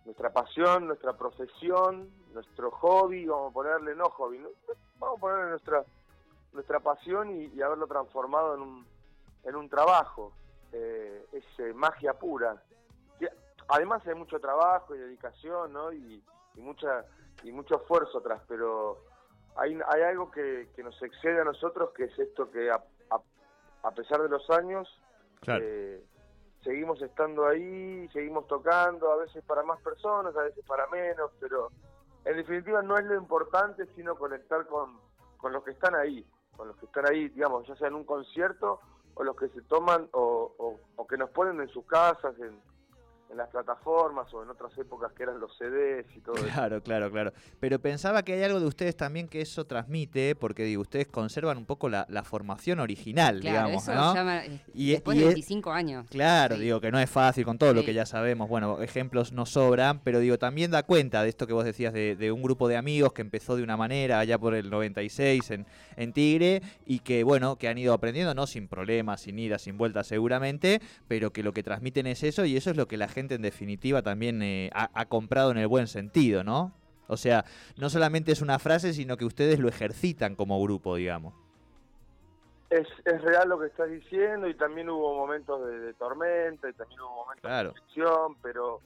nuestra 0.04 0.32
pasión, 0.32 0.86
nuestra 0.86 1.16
profesión, 1.16 2.08
nuestro 2.32 2.70
hobby, 2.70 3.26
vamos 3.26 3.50
a 3.50 3.54
ponerle, 3.54 3.94
no 3.96 4.04
hobby, 4.10 4.38
no- 4.38 4.50
vamos 4.98 5.18
a 5.18 5.20
ponerle 5.20 5.50
nuestra 5.50 5.84
nuestra 6.52 6.80
pasión 6.80 7.30
y, 7.30 7.60
haberlo 7.62 7.86
transformado 7.86 8.54
en 8.54 8.60
un, 8.62 8.86
en 9.44 9.54
un 9.56 9.68
trabajo. 9.68 10.32
Eh, 10.72 11.24
es 11.32 11.44
eh, 11.60 11.72
magia 11.74 12.14
pura. 12.14 12.60
Además 13.68 14.06
hay 14.06 14.14
mucho 14.14 14.38
trabajo 14.38 14.94
y 14.94 14.98
dedicación, 14.98 15.72
¿no? 15.72 15.92
Y, 15.92 16.22
y 16.56 16.60
mucha 16.60 17.04
y 17.44 17.52
mucho 17.52 17.76
esfuerzo 17.76 18.18
atrás, 18.18 18.42
pero 18.48 18.98
hay, 19.56 19.78
hay 19.88 20.02
algo 20.02 20.30
que, 20.30 20.70
que 20.74 20.82
nos 20.82 21.00
excede 21.02 21.40
a 21.40 21.44
nosotros, 21.44 21.90
que 21.94 22.04
es 22.04 22.18
esto 22.18 22.50
que 22.50 22.70
a, 22.70 22.82
a- 23.10 23.22
a 23.88 23.90
pesar 23.92 24.20
de 24.22 24.28
los 24.28 24.48
años, 24.50 24.88
eh, 25.62 26.02
seguimos 26.64 27.00
estando 27.02 27.46
ahí, 27.46 28.08
seguimos 28.08 28.46
tocando, 28.48 29.12
a 29.12 29.16
veces 29.16 29.44
para 29.44 29.62
más 29.62 29.80
personas, 29.82 30.34
a 30.36 30.42
veces 30.42 30.64
para 30.66 30.86
menos, 30.88 31.30
pero 31.38 31.70
en 32.24 32.36
definitiva 32.36 32.82
no 32.82 32.96
es 32.96 33.04
lo 33.04 33.14
importante, 33.14 33.86
sino 33.94 34.16
conectar 34.16 34.66
con, 34.66 34.98
con 35.36 35.52
los 35.52 35.62
que 35.62 35.70
están 35.72 35.94
ahí, 35.94 36.26
con 36.56 36.68
los 36.68 36.76
que 36.78 36.86
están 36.86 37.06
ahí, 37.08 37.28
digamos, 37.28 37.66
ya 37.68 37.76
sea 37.76 37.88
en 37.88 37.94
un 37.94 38.04
concierto 38.04 38.80
o 39.14 39.22
los 39.22 39.36
que 39.36 39.48
se 39.50 39.62
toman 39.62 40.08
o, 40.12 40.52
o- 40.58 40.80
o 40.96 41.06
que 41.06 41.16
nos 41.18 41.30
ponen 41.30 41.60
en 41.60 41.68
sus 41.68 41.84
casas, 41.86 42.34
en, 42.40 42.60
en 43.30 43.36
las 43.38 43.48
plataformas 43.50 44.32
o 44.32 44.42
en 44.42 44.48
otras 44.50 44.76
épocas 44.78 45.12
que 45.12 45.24
eran 45.24 45.40
los 45.40 45.56
CDs 45.58 46.06
y 46.16 46.20
todo 46.20 46.36
eso. 46.36 46.46
Claro, 46.46 46.80
claro, 46.82 47.10
claro. 47.10 47.32
Pero 47.60 47.78
pensaba 47.80 48.22
que 48.22 48.34
hay 48.34 48.42
algo 48.44 48.60
de 48.60 48.66
ustedes 48.66 48.96
también 48.96 49.26
que 49.28 49.40
eso 49.40 49.64
transmite, 49.66 50.34
porque 50.36 50.62
digo, 50.64 50.82
ustedes 50.82 51.08
conservan 51.08 51.58
un 51.58 51.66
poco 51.66 51.88
la, 51.88 52.06
la 52.08 52.22
formación 52.22 52.78
original, 52.80 53.40
Claro, 53.40 53.66
digamos, 53.68 53.82
eso 53.82 53.94
¿no? 53.94 54.14
llama, 54.14 54.42
Y- 54.72 54.92
después 54.92 55.16
y 55.16 55.20
de 55.20 55.26
es- 55.26 55.34
25 55.34 55.72
años. 55.72 56.06
Claro, 56.08 56.56
Sí. 56.56 56.62
digo 56.62 56.80
que 56.80 56.92
no 56.92 56.98
es 57.00 57.10
fácil 57.10 57.44
con 57.44 57.58
todo 57.58 57.74
lo 57.74 57.84
que 57.84 57.92
ya 57.94 58.06
sabemos. 58.06 58.48
Bueno, 58.48 58.80
ejemplos 58.80 59.32
no 59.32 59.44
sobran, 59.44 60.00
pero 60.04 60.20
digo, 60.20 60.38
también 60.38 60.70
da 60.70 60.84
cuenta 60.84 61.22
de 61.22 61.28
esto 61.28 61.46
que 61.46 61.52
vos 61.52 61.64
decías 61.64 61.92
de, 61.92 62.14
de 62.16 62.30
un 62.32 62.42
grupo 62.42 62.68
de 62.68 62.76
amigos 62.76 63.12
que 63.12 63.22
empezó 63.22 63.56
de 63.56 63.62
una 63.64 63.76
manera 63.76 64.20
allá 64.20 64.38
por 64.38 64.54
el 64.54 64.70
96 64.70 65.50
en, 65.50 65.66
en 65.96 66.12
Tigre 66.12 66.62
y 66.86 67.00
que, 67.00 67.24
bueno, 67.24 67.56
que 67.56 67.68
han 67.68 67.76
ido 67.78 67.92
aprendiendo, 67.92 68.34
no 68.34 68.46
sin 68.46 68.68
problemas, 68.68 69.20
sin 69.22 69.38
idas, 69.38 69.62
sin 69.62 69.76
vueltas 69.78 70.06
seguramente, 70.06 70.80
pero 71.08 71.32
que 71.32 71.42
lo 71.42 71.52
que 71.52 71.62
transmiten 71.62 72.06
es 72.06 72.22
eso 72.22 72.44
y 72.44 72.56
eso 72.56 72.70
es 72.70 72.76
lo 72.76 72.86
que 72.86 72.96
la 72.96 73.08
gente 73.16 73.34
en 73.34 73.40
definitiva 73.42 74.02
también 74.02 74.42
eh, 74.42 74.68
ha, 74.74 74.90
ha 74.92 75.06
comprado 75.06 75.50
en 75.50 75.56
el 75.56 75.66
buen 75.68 75.86
sentido, 75.86 76.44
¿no? 76.44 76.72
O 77.08 77.16
sea, 77.16 77.46
no 77.78 77.88
solamente 77.88 78.30
es 78.30 78.42
una 78.42 78.58
frase, 78.58 78.92
sino 78.92 79.16
que 79.16 79.24
ustedes 79.24 79.58
lo 79.58 79.68
ejercitan 79.68 80.36
como 80.36 80.60
grupo, 80.62 80.96
digamos. 80.96 81.32
Es, 82.68 82.86
es 83.06 83.22
real 83.22 83.48
lo 83.48 83.58
que 83.58 83.68
estás 83.68 83.88
diciendo 83.90 84.48
y 84.48 84.54
también 84.54 84.90
hubo 84.90 85.14
momentos 85.16 85.66
de, 85.66 85.78
de 85.80 85.94
tormenta 85.94 86.68
y 86.68 86.72
también 86.74 87.00
hubo 87.00 87.16
momentos 87.24 87.40
Claro. 87.42 87.68
de 87.70 87.74
fricción, 87.80 88.36
pero 88.42 88.80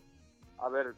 a 0.58 0.68
ver, 0.68 0.94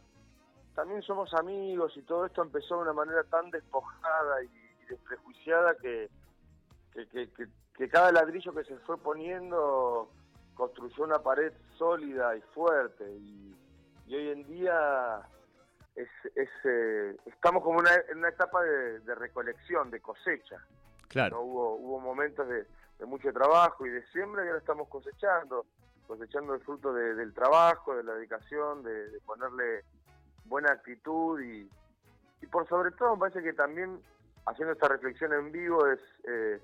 también 0.75 1.01
somos 1.03 1.33
amigos 1.33 1.97
y 1.97 2.03
todo 2.03 2.27
esto 2.27 2.43
empezó 2.43 2.77
de 2.77 2.83
una 2.83 2.93
manera 2.93 3.23
tan 3.25 3.51
despojada 3.51 4.43
y, 4.43 4.47
y 4.47 4.87
desprejuiciada 4.91 5.75
que, 5.81 6.11
que, 6.93 7.07
que- 7.09 7.31
que- 7.31 7.49
que 7.79 7.89
cada 7.89 8.13
ladrillo 8.13 8.53
que 8.53 8.65
se 8.65 8.77
fue 8.81 8.99
poniendo 8.99 10.11
construyó 10.55 11.05
una 11.05 11.19
pared 11.21 11.53
sólida 11.79 12.37
y 12.37 12.41
fuerte 12.55 13.05
y, 13.11 13.57
y 14.07 14.15
hoy 14.15 14.29
en 14.31 14.47
día 14.47 15.21
es, 15.97 16.09
es, 16.35 16.49
eh, 16.65 17.17
estamos 17.27 17.63
como 17.63 17.79
una- 17.79 17.95
en 18.11 18.19
una 18.19 18.29
etapa 18.29 18.63
de, 18.63 19.01
de 19.01 19.15
recolección, 19.15 19.91
de 19.91 20.01
cosecha. 20.01 20.57
Claro. 21.09 21.37
¿no? 21.37 21.43
Hubo, 21.43 21.75
hubo 21.77 22.01
momentos 22.01 22.49
de, 22.49 22.67
de 22.99 23.07
mucho 23.07 23.33
trabajo 23.33 23.85
y 23.87 23.91
de 23.91 24.03
siembra 24.09 24.45
y 24.45 24.49
ahora 24.49 24.59
estamos 24.61 24.89
cosechando, 24.89 25.67
cosechando 26.07 26.55
el 26.55 26.61
fruto 26.63 26.93
de- 26.93 27.15
del 27.15 27.35
trabajo, 27.35 27.95
de 27.97 28.05
la 28.05 28.15
dedicación, 28.15 28.83
de, 28.83 29.11
de 29.11 29.21
ponerle 29.21 29.85
buena 30.47 30.73
actitud 30.73 31.41
y, 31.41 31.69
y 32.41 32.47
por 32.47 32.67
sobre 32.69 32.91
todo 32.93 33.15
me 33.15 33.21
parece 33.21 33.43
que 33.43 33.53
también 33.53 34.01
haciendo 34.47 34.73
esta 34.73 34.89
reflexión 34.89 35.33
en 35.33 35.53
vivo 35.53 35.87
es 35.87 36.01
eh, 36.27 36.61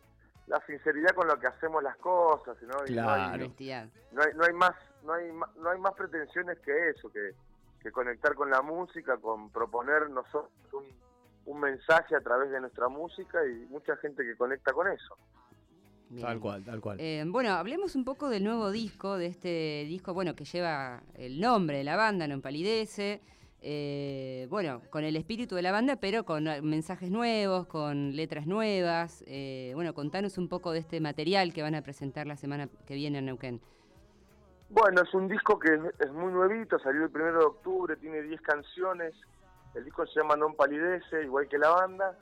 la 0.48 0.60
sinceridad 0.66 1.10
con 1.14 1.28
la 1.28 1.36
que 1.38 1.46
hacemos 1.46 1.82
las 1.82 1.96
cosas, 1.98 2.56
¿no? 2.62 2.78
Y 2.86 2.94
no 2.94 3.10
hay- 3.10 3.38
no 4.12 4.22
hay, 4.22 4.34
no 4.34 4.44
hay 4.44 4.52
más 4.54 4.72
no 5.04 5.12
hay 5.12 5.30
ma- 5.32 5.50
no 5.56 5.70
hay 5.70 5.78
más 5.78 5.92
pretensiones 5.94 6.58
que 6.60 6.90
eso 6.90 7.10
que, 7.12 7.32
que 7.80 7.92
conectar 7.92 8.34
con 8.34 8.50
la 8.50 8.60
música 8.62 9.16
con 9.18 9.50
proponer 9.50 10.10
nosotros 10.10 10.50
un, 10.72 10.84
un 11.46 11.60
mensaje 11.60 12.16
a 12.16 12.20
través 12.20 12.50
de 12.50 12.60
nuestra 12.60 12.88
música 12.88 13.38
y 13.46 13.66
mucha 13.70 13.96
gente 13.98 14.22
que 14.24 14.36
conecta 14.36 14.72
con 14.72 14.88
eso 14.88 15.16
Bien. 16.10 16.40
cual, 16.40 16.64
tal 16.64 16.80
cual. 16.80 16.98
Eh, 17.00 17.22
bueno, 17.26 17.50
hablemos 17.52 17.94
un 17.94 18.04
poco 18.04 18.28
del 18.30 18.42
nuevo 18.42 18.70
disco, 18.70 19.16
de 19.18 19.26
este 19.26 19.84
disco, 19.86 20.14
bueno, 20.14 20.34
que 20.34 20.44
lleva 20.46 21.02
el 21.14 21.38
nombre 21.40 21.76
de 21.78 21.84
la 21.84 21.96
banda, 21.96 22.26
No 22.26 22.34
Empalidece. 22.34 23.20
Eh, 23.60 24.46
bueno, 24.50 24.82
con 24.90 25.04
el 25.04 25.16
espíritu 25.16 25.54
de 25.56 25.62
la 25.62 25.72
banda, 25.72 25.96
pero 25.96 26.24
con 26.24 26.44
mensajes 26.62 27.10
nuevos, 27.10 27.66
con 27.66 28.14
letras 28.14 28.46
nuevas. 28.46 29.24
eh, 29.26 29.72
bueno, 29.74 29.94
contanos 29.94 30.38
un 30.38 30.48
poco 30.48 30.72
de 30.72 30.78
este 30.80 31.00
material 31.00 31.52
que 31.52 31.62
van 31.62 31.74
a 31.74 31.82
presentar 31.82 32.26
la 32.26 32.36
semana 32.36 32.68
que 32.86 32.94
viene 32.94 33.18
en 33.18 33.26
Neuquén. 33.26 33.60
bueno 34.70 35.02
es 35.02 35.12
un 35.14 35.28
disco 35.28 35.58
que 35.58 35.74
es, 35.74 35.80
es 36.00 36.12
muy 36.12 36.30
nuevito 36.32 36.78
salió 36.78 37.04
el 37.04 37.10
primero 37.10 37.38
de 37.40 37.46
octubre 37.46 37.96
tiene 37.96 38.20
10 38.22 38.40
canciones 38.42 39.14
el 39.74 39.84
disco 39.84 40.06
se 40.06 40.20
llama 40.20 40.36
Non 40.36 40.54
Palidece 40.54 41.24
igual 41.24 41.48
que 41.48 41.56
la 41.58 41.70
banda 41.70 42.16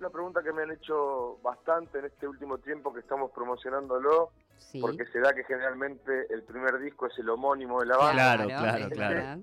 una 0.00 0.10
pregunta 0.10 0.42
que 0.42 0.52
me 0.52 0.62
han 0.62 0.72
hecho 0.72 1.38
bastante 1.44 2.00
en 2.00 2.06
este 2.06 2.26
último 2.26 2.58
tiempo 2.58 2.92
que 2.92 3.00
estamos 3.00 3.30
promocionándolo 3.30 4.30
Sí. 4.58 4.80
porque 4.80 5.04
se 5.06 5.18
da 5.20 5.32
que 5.34 5.42
generalmente 5.44 6.26
el 6.30 6.42
primer 6.44 6.78
disco 6.80 7.06
es 7.06 7.18
el 7.18 7.28
homónimo 7.30 7.80
de 7.80 7.86
la 7.86 7.96
banda 7.96 8.12
Claro, 8.12 8.46
claro, 8.46 8.88
claro. 8.90 9.42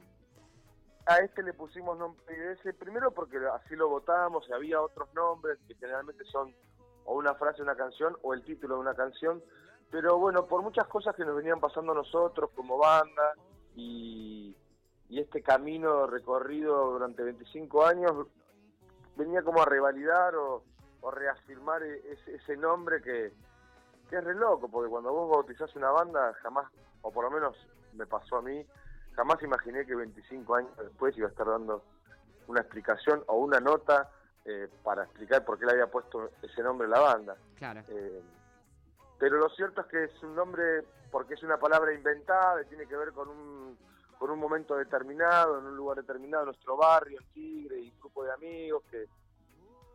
A 1.10 1.18
este 1.22 1.42
le 1.42 1.54
pusimos 1.54 1.98
nombre 1.98 2.52
ese 2.52 2.72
primero 2.72 3.10
porque 3.10 3.38
así 3.56 3.76
lo 3.76 3.90
votamos 3.90 4.48
y 4.48 4.54
había 4.54 4.80
otros 4.80 5.12
nombres 5.16 5.58
que 5.68 5.74
generalmente 5.74 6.24
son 6.26 6.54
o 7.06 7.16
una 7.16 7.34
frase 7.34 7.58
de 7.58 7.64
una 7.64 7.76
canción 7.76 8.16
o 8.22 8.36
el 8.36 8.44
título 8.44 8.76
de 8.76 8.82
una 8.82 8.94
canción, 8.94 9.42
pero 9.90 10.20
bueno, 10.20 10.46
por 10.46 10.62
muchas 10.62 10.86
cosas 10.86 11.16
que 11.16 11.26
nos 11.26 11.36
venían 11.36 11.60
pasando 11.60 11.94
a 11.94 11.96
nosotros 11.96 12.52
como 12.56 12.78
banda 12.78 13.34
y, 13.76 14.56
y 15.10 15.20
este 15.20 15.42
camino 15.42 16.06
recorrido 16.06 16.92
durante 16.92 17.24
25 17.24 17.88
años 17.88 18.28
venía 19.16 19.42
como 19.42 19.64
a 19.64 19.66
revalidar 19.66 20.36
o, 20.36 20.64
o 21.02 21.10
reafirmar 21.10 21.82
e- 21.82 22.04
ese, 22.12 22.36
ese 22.36 22.56
nombre 22.56 23.02
que, 23.02 23.34
que 24.12 24.16
es 24.16 24.24
re 24.24 24.36
loco, 24.36 24.70
porque 24.70 24.92
cuando 24.92 25.12
vos 25.12 25.28
bautizás 25.28 25.76
una 25.76 25.90
banda 25.90 26.36
jamás, 26.44 26.72
o 27.02 27.12
por 27.12 27.24
lo 27.24 27.32
menos 27.32 27.58
me 27.94 28.06
pasó 28.06 28.38
a 28.38 28.42
mí, 28.44 28.64
jamás 29.20 29.44
imaginé 29.44 29.86
que 29.86 29.96
25 29.96 30.56
años 30.56 30.72
después 30.78 31.18
iba 31.18 31.28
a 31.28 31.32
estar 31.32 31.46
dando 31.46 31.84
una 32.48 32.62
explicación 32.62 33.22
o 33.28 33.36
una 33.36 33.60
nota 33.60 34.10
eh, 34.46 34.70
para 34.82 35.04
explicar 35.04 35.44
por 35.44 35.60
qué 35.60 35.66
le 35.66 35.74
había 35.74 35.88
puesto 35.88 36.32
ese 36.42 36.64
nombre 36.64 36.88
a 36.88 36.92
la 36.92 37.00
banda. 37.02 37.36
Claro. 37.58 37.82
Eh, 37.90 38.22
pero 39.20 39.38
lo 39.38 39.50
cierto 39.50 39.82
es 39.82 39.88
que 39.88 40.04
es 40.06 40.24
un 40.24 40.36
nombre 40.36 40.86
porque 41.12 41.34
es 41.34 41.44
una 41.44 41.58
palabra 41.58 41.94
inventada 41.94 42.62
y 42.62 42.66
tiene 42.68 42.86
que 42.86 42.96
ver 42.96 43.12
con 43.12 43.28
un, 43.28 43.78
con 44.18 44.32
un 44.32 44.40
momento 44.40 44.78
determinado, 44.78 45.60
en 45.60 45.66
un 45.66 45.76
lugar 45.76 45.98
determinado, 45.98 46.46
nuestro 46.46 46.78
barrio, 46.78 47.20
en 47.20 47.28
Tigre, 47.34 47.78
y 47.78 47.90
un 47.90 48.00
grupo 48.00 48.24
de 48.24 48.32
amigos 48.32 48.84
que 48.90 49.06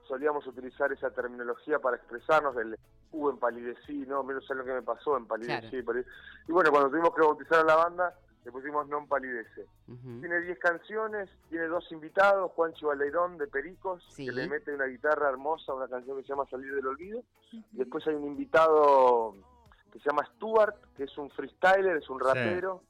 solíamos 0.07 0.47
utilizar 0.47 0.93
esa 0.93 1.11
terminología 1.11 1.79
para 1.79 1.97
expresarnos 1.97 2.55
del 2.55 2.79
uh, 3.13 3.31
empalidecí, 3.31 4.05
no, 4.07 4.23
menos 4.23 4.47
sé 4.47 4.55
lo 4.55 4.67
que 4.67 4.75
me 4.75 4.83
pasó, 4.83 5.17
empalidecí. 5.17 5.61
Claro. 5.61 5.79
empalidecí". 5.79 6.11
Y 6.47 6.53
bueno, 6.53 6.71
cuando 6.71 6.91
tuvimos 6.91 7.15
que 7.15 7.23
bautizar 7.23 7.61
a 7.61 7.65
la 7.65 7.77
banda, 7.77 8.15
le 8.45 8.53
pusimos 8.53 8.87
non 8.89 9.07
palidece. 9.09 9.67
Tiene 9.87 10.41
10 10.41 10.59
canciones, 10.59 11.31
tiene 11.49 11.67
dos 11.67 11.91
invitados, 11.93 12.53
Juancho 12.53 12.89
Baleirón 12.89 13.39
de 13.39 13.47
Pericos, 13.47 14.05
Sí. 14.13 14.27
que 14.27 14.33
le 14.33 14.49
mete 14.49 14.75
una 14.75 14.85
guitarra 14.87 15.29
hermosa, 15.31 15.73
a 15.73 15.75
una 15.77 15.89
canción 15.89 16.17
que 16.17 16.23
se 16.23 16.29
llama 16.29 16.45
Salir 16.51 16.75
del 16.75 16.87
Olvido. 16.87 17.23
Después 17.73 18.07
hay 18.07 18.15
un 18.15 18.27
invitado 18.27 19.35
que 19.93 19.99
se 19.99 20.11
llama 20.11 20.27
Stuart, 20.35 20.77
que 20.97 21.05
es 21.05 21.17
un 21.19 21.31
freestyler, 21.31 21.97
es 21.97 22.11
un 22.11 22.21
rapero, 22.21 22.83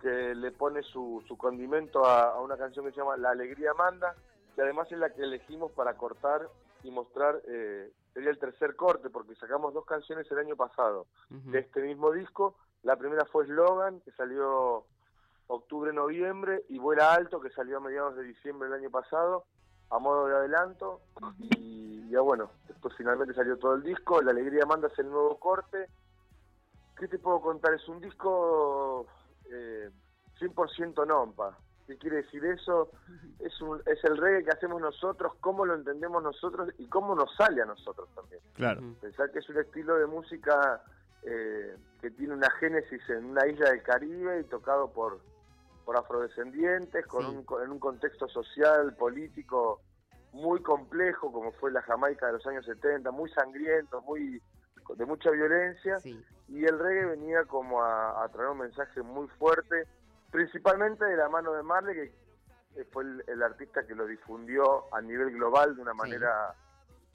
que 0.00 0.34
le 0.34 0.52
pone 0.52 0.82
su, 0.82 1.22
su 1.26 1.36
condimento 1.36 2.04
a, 2.04 2.34
a 2.34 2.40
una 2.40 2.56
canción 2.56 2.84
que 2.84 2.92
se 2.92 2.98
llama 2.98 3.16
La 3.16 3.30
Alegría 3.30 3.74
Manda, 3.74 4.14
que 4.54 4.62
además 4.62 4.90
es 4.92 4.98
la 4.98 5.10
que 5.10 5.22
elegimos 5.22 5.72
para 5.72 5.94
cortar 5.96 6.48
y 6.82 6.90
mostrar, 6.90 7.40
eh, 7.48 7.90
sería 8.12 8.30
el 8.30 8.38
tercer 8.38 8.76
corte, 8.76 9.10
porque 9.10 9.34
sacamos 9.36 9.72
dos 9.74 9.84
canciones 9.84 10.30
el 10.30 10.38
año 10.38 10.54
pasado 10.56 11.06
de 11.30 11.58
este 11.58 11.82
mismo 11.82 12.12
disco. 12.12 12.54
La 12.82 12.96
primera 12.96 13.24
fue 13.24 13.46
Slogan, 13.46 14.00
que 14.02 14.12
salió 14.12 14.84
octubre-noviembre, 15.46 16.64
y 16.68 16.78
Vuela 16.78 17.14
Alto, 17.14 17.40
que 17.40 17.50
salió 17.50 17.78
a 17.78 17.80
mediados 17.80 18.16
de 18.16 18.24
diciembre 18.24 18.68
del 18.68 18.80
año 18.80 18.90
pasado, 18.90 19.44
a 19.90 19.98
modo 19.98 20.26
de 20.26 20.36
adelanto. 20.36 21.00
Y 21.38 22.08
ya 22.10 22.20
bueno, 22.20 22.50
después 22.68 22.94
finalmente 22.96 23.34
salió 23.34 23.58
todo 23.58 23.74
el 23.74 23.82
disco. 23.82 24.22
La 24.22 24.30
Alegría 24.30 24.66
Manda 24.66 24.88
es 24.88 24.98
el 24.98 25.10
nuevo 25.10 25.38
corte. 25.38 25.88
¿Qué 26.96 27.08
te 27.08 27.18
puedo 27.18 27.40
contar? 27.40 27.74
Es 27.74 27.88
un 27.88 28.00
disco 28.00 29.06
eh, 29.50 29.90
100% 30.40 31.06
nompa. 31.06 31.56
¿Qué 31.86 31.98
quiere 31.98 32.16
decir 32.16 32.44
eso? 32.46 32.90
Es, 33.40 33.60
un, 33.60 33.82
es 33.84 34.02
el 34.04 34.16
reggae 34.16 34.44
que 34.44 34.50
hacemos 34.50 34.80
nosotros, 34.80 35.34
cómo 35.40 35.66
lo 35.66 35.74
entendemos 35.74 36.22
nosotros 36.22 36.70
y 36.78 36.86
cómo 36.88 37.14
nos 37.14 37.34
sale 37.36 37.60
a 37.60 37.66
nosotros 37.66 38.08
también. 38.14 38.40
Claro. 38.54 38.80
Ujú. 38.80 38.94
Pensar 39.00 39.30
que 39.30 39.40
es 39.40 39.48
un 39.50 39.58
estilo 39.58 39.96
de 39.96 40.06
música 40.06 40.82
eh, 41.24 41.76
que 42.00 42.10
tiene 42.10 42.34
una 42.34 42.50
génesis 42.52 43.02
en 43.10 43.26
una 43.26 43.46
isla 43.46 43.70
del 43.70 43.82
Caribe 43.82 44.40
y 44.40 44.44
tocado 44.44 44.90
por, 44.92 45.20
por 45.84 45.96
afrodescendientes, 45.96 47.06
con 47.06 47.22
Sí. 47.22 47.44
un, 47.48 47.62
en 47.62 47.70
un 47.70 47.78
contexto 47.78 48.28
social, 48.28 48.94
político 48.96 49.80
muy 50.32 50.60
complejo, 50.62 51.30
como 51.30 51.52
fue 51.52 51.70
la 51.70 51.82
Jamaica 51.82 52.26
de 52.26 52.32
los 52.34 52.46
años 52.46 52.64
70, 52.66 53.10
muy 53.10 53.30
sangriento, 53.30 54.00
muy 54.02 54.42
de 54.96 55.06
mucha 55.06 55.30
violencia, 55.30 55.98
Sí. 56.00 56.22
y 56.48 56.64
el 56.64 56.78
reggae 56.78 57.06
venía 57.06 57.44
como 57.44 57.82
a, 57.82 58.22
a 58.22 58.28
traer 58.28 58.50
un 58.50 58.58
mensaje 58.58 59.00
muy 59.02 59.28
fuerte, 59.38 59.86
principalmente 60.30 61.04
de 61.04 61.16
la 61.16 61.28
mano 61.28 61.52
de 61.52 61.62
Marley, 61.62 62.12
que 62.74 62.84
fue 62.86 63.04
el, 63.04 63.24
el 63.28 63.42
artista 63.42 63.86
que 63.86 63.94
lo 63.94 64.06
difundió 64.06 64.92
a 64.92 65.00
nivel 65.00 65.30
global 65.32 65.76
de 65.76 65.82
una 65.82 65.92
Sí. 65.92 65.98
manera 65.98 66.54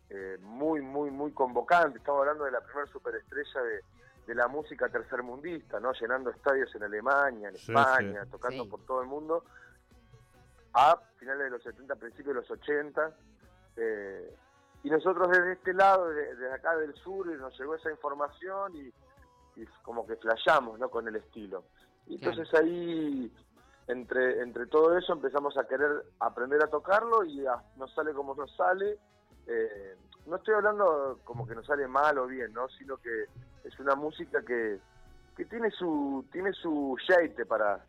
eh, 0.10 0.38
muy, 0.42 0.82
muy, 0.82 1.12
muy 1.12 1.32
convocante. 1.34 2.00
Estamos 2.00 2.22
hablando 2.22 2.46
de 2.46 2.52
la 2.52 2.62
primera 2.62 2.88
superestrella 2.88 3.62
de, 3.62 3.82
de 4.30 4.36
la 4.36 4.48
música 4.48 4.88
tercermundista, 4.90 5.80
¿no? 5.80 5.92
Llenando 5.94 6.30
estadios 6.30 6.74
en 6.76 6.84
Alemania, 6.84 7.50
en 7.50 7.56
Sí, 7.58 7.72
España, 7.72 8.26
sí. 8.26 8.30
tocando 8.30 8.64
Sí. 8.64 8.70
por 8.70 8.86
todo 8.86 9.02
el 9.02 9.08
mundo, 9.08 9.44
a 10.76 11.00
finales 11.18 11.46
de 11.46 11.50
los 11.50 11.64
70, 11.64 11.96
principios 11.96 12.36
de 12.36 12.42
los 12.42 12.52
80. 12.52 13.12
eh, 13.82 14.36
y 14.84 14.90
nosotros 14.90 15.30
desde 15.30 15.54
este 15.54 15.74
lado, 15.74 16.10
desde, 16.10 16.36
desde 16.36 16.54
acá 16.54 16.76
del 16.76 16.94
sur, 16.96 17.26
nos 17.28 17.58
llegó 17.58 17.76
esa 17.76 17.90
información 17.90 18.76
y, 18.76 18.94
y 19.62 19.66
como 19.84 20.06
que 20.06 20.16
flasheamos 20.18 20.78
¿no? 20.78 20.90
con 20.90 21.08
el 21.08 21.16
estilo. 21.16 21.64
Y 22.08 22.20
Claro. 22.20 22.34
entonces 22.38 22.60
ahí, 22.60 23.34
entre, 23.88 24.42
entre 24.42 24.68
todo 24.68 24.96
eso, 24.98 25.14
empezamos 25.14 25.58
a 25.58 25.66
querer 25.68 26.04
aprender 26.20 26.62
a 26.64 26.68
tocarlo 26.68 27.24
y 27.24 27.46
a- 27.48 27.64
nos 27.78 27.92
sale 27.96 28.14
como 28.14 28.36
nos 28.36 28.54
sale. 28.56 29.00
Eh, 29.48 29.96
no 30.28 30.36
estoy 30.36 30.54
hablando 30.56 31.20
como 31.24 31.48
que 31.48 31.56
nos 31.56 31.66
sale 31.66 31.88
mal 31.88 32.18
o 32.20 32.28
bien, 32.28 32.52
¿no? 32.54 32.68
sino 32.70 32.98
que 32.98 33.26
es 33.63 33.80
una 33.80 33.96
música 33.96 34.42
que, 34.46 34.80
que 35.36 35.46
tiene 35.46 35.72
su 35.72 36.25
tiene 36.32 36.54
su 36.54 36.96
shape 37.08 37.46
para, 37.46 37.86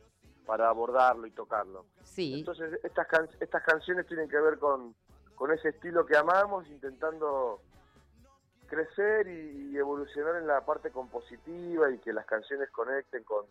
para 0.46 0.68
abordarlo 0.68 1.26
y 1.26 1.30
tocarlo. 1.30 1.86
Sí. 2.04 2.34
Entonces 2.40 2.78
estas 2.82 3.06
can- 3.06 3.28
estas 3.40 3.62
canciones 3.62 4.06
tienen 4.06 4.28
que 4.28 4.38
ver 4.40 4.58
con, 4.58 4.94
con 5.34 5.52
ese 5.52 5.68
estilo 5.70 6.04
que 6.06 6.16
amamos, 6.16 6.66
intentando 6.68 7.60
crecer 8.66 9.26
y, 9.26 9.72
y 9.72 9.76
evolucionar 9.76 10.36
en 10.36 10.46
la 10.46 10.64
parte 10.64 10.90
compositiva 10.90 11.90
y 11.90 11.98
que 11.98 12.12
las 12.12 12.24
canciones 12.26 12.70
conecten 12.70 13.24
con, 13.24 13.46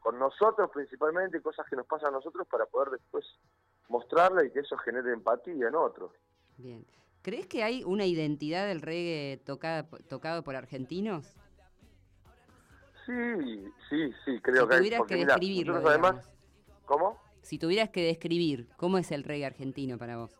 con 0.00 0.18
nosotros 0.18 0.70
principalmente, 0.72 1.40
cosas 1.40 1.66
que 1.68 1.76
nos 1.76 1.86
pasan 1.86 2.08
a 2.08 2.12
nosotros 2.18 2.46
para 2.48 2.66
poder 2.66 2.90
después 2.90 3.24
mostrarla 3.88 4.44
y 4.44 4.50
que 4.50 4.60
eso 4.60 4.76
genere 4.78 5.12
empatía 5.12 5.68
en 5.68 5.74
otros. 5.76 6.10
Bien. 6.56 6.84
¿Crees 7.22 7.46
que 7.46 7.62
hay 7.64 7.82
una 7.84 8.06
identidad 8.06 8.66
del 8.66 8.82
reggae 8.82 9.40
tocada, 9.44 9.84
tocado 10.08 10.42
por 10.42 10.54
argentinos? 10.56 11.36
Sí, 13.06 13.72
sí, 13.88 14.12
sí, 14.24 14.40
creo 14.40 14.62
si 14.62 14.68
que 14.68 14.74
hay, 14.74 14.80
tuvieras 14.80 14.98
porque 14.98 15.14
que 15.14 15.20
mirá, 15.20 15.34
describirlo, 15.34 15.74
nosotros 15.74 16.04
además. 16.04 16.36
¿cómo? 16.84 17.20
Si 17.42 17.58
tuvieras 17.58 17.90
que 17.90 18.02
describir, 18.04 18.68
¿cómo 18.76 18.98
es 18.98 19.12
el 19.12 19.22
reggae 19.22 19.46
argentino 19.46 19.96
para 19.96 20.16
vos? 20.16 20.36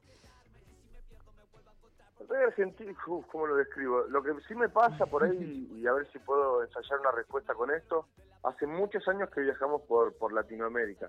El 2.19 2.29
reggae 2.29 2.45
argentino, 2.47 2.93
uf, 3.07 3.27
¿cómo 3.27 3.47
lo 3.47 3.57
describo? 3.57 4.03
Lo 4.09 4.23
que 4.23 4.33
sí 4.49 4.55
me 4.57 4.69
pasa 4.69 5.07
por 5.07 5.23
ahí, 5.23 5.71
y 5.73 5.87
a 5.87 5.93
ver 5.93 6.11
si 6.11 6.19
puedo 6.19 6.65
ensayar 6.65 6.99
una 6.99 7.13
respuesta 7.13 7.55
con 7.55 7.71
esto, 7.71 8.09
hace 8.43 8.67
muchos 8.67 9.07
años 9.07 9.31
que 9.31 9.43
viajamos 9.43 9.83
por, 9.83 10.15
por 10.15 10.33
Latinoamérica. 10.33 11.09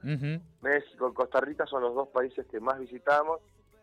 México 0.62 1.10
y 1.10 1.14
Costa 1.14 1.42
Rica 1.42 1.66
son 1.66 1.82
los 1.82 1.96
dos 1.96 2.10
países 2.10 2.46
que 2.46 2.60
más 2.60 2.78
visitamos, 2.78 3.42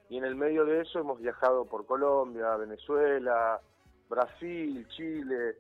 y 0.09 0.19
en 0.19 0.25
el 0.25 0.37
medio 0.37 0.65
de 0.65 0.83
eso 0.83 1.01
hemos 1.01 1.21
viajado 1.21 1.65
por 1.65 1.87
Colombia, 1.87 2.55
Venezuela, 2.57 3.61
Brasil, 4.09 4.87
Chile, 4.91 5.57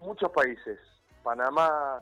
muchos 0.00 0.30
países, 0.30 0.78
Panamá, 1.24 2.00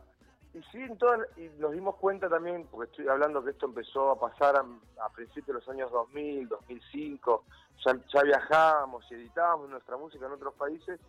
y 0.53 0.61
sí, 0.65 0.83
en 0.83 0.99
todas- 0.99 1.27
y 1.39 1.49
nos 1.59 1.73
dimos 1.73 1.97
cuenta 1.97 2.29
también, 2.29 2.67
porque 2.71 2.91
estoy 2.91 3.09
hablando 3.09 3.43
que 3.43 3.51
esto 3.53 3.65
empezó 3.65 4.11
a 4.11 4.21
pasar 4.21 4.57
a, 4.57 4.67
a 5.03 5.09
principios 5.09 5.47
de 5.47 5.53
los 5.55 5.69
años 5.71 5.91
2000, 5.91 6.47
2005, 6.49 7.45
ya, 7.87 7.97
ya 8.13 8.23
viajábamos 8.23 9.11
y 9.11 9.15
editábamos 9.15 9.71
nuestra 9.71 9.97
música 9.97 10.27
en 10.27 10.33
otros 10.33 10.53
países, 10.55 11.01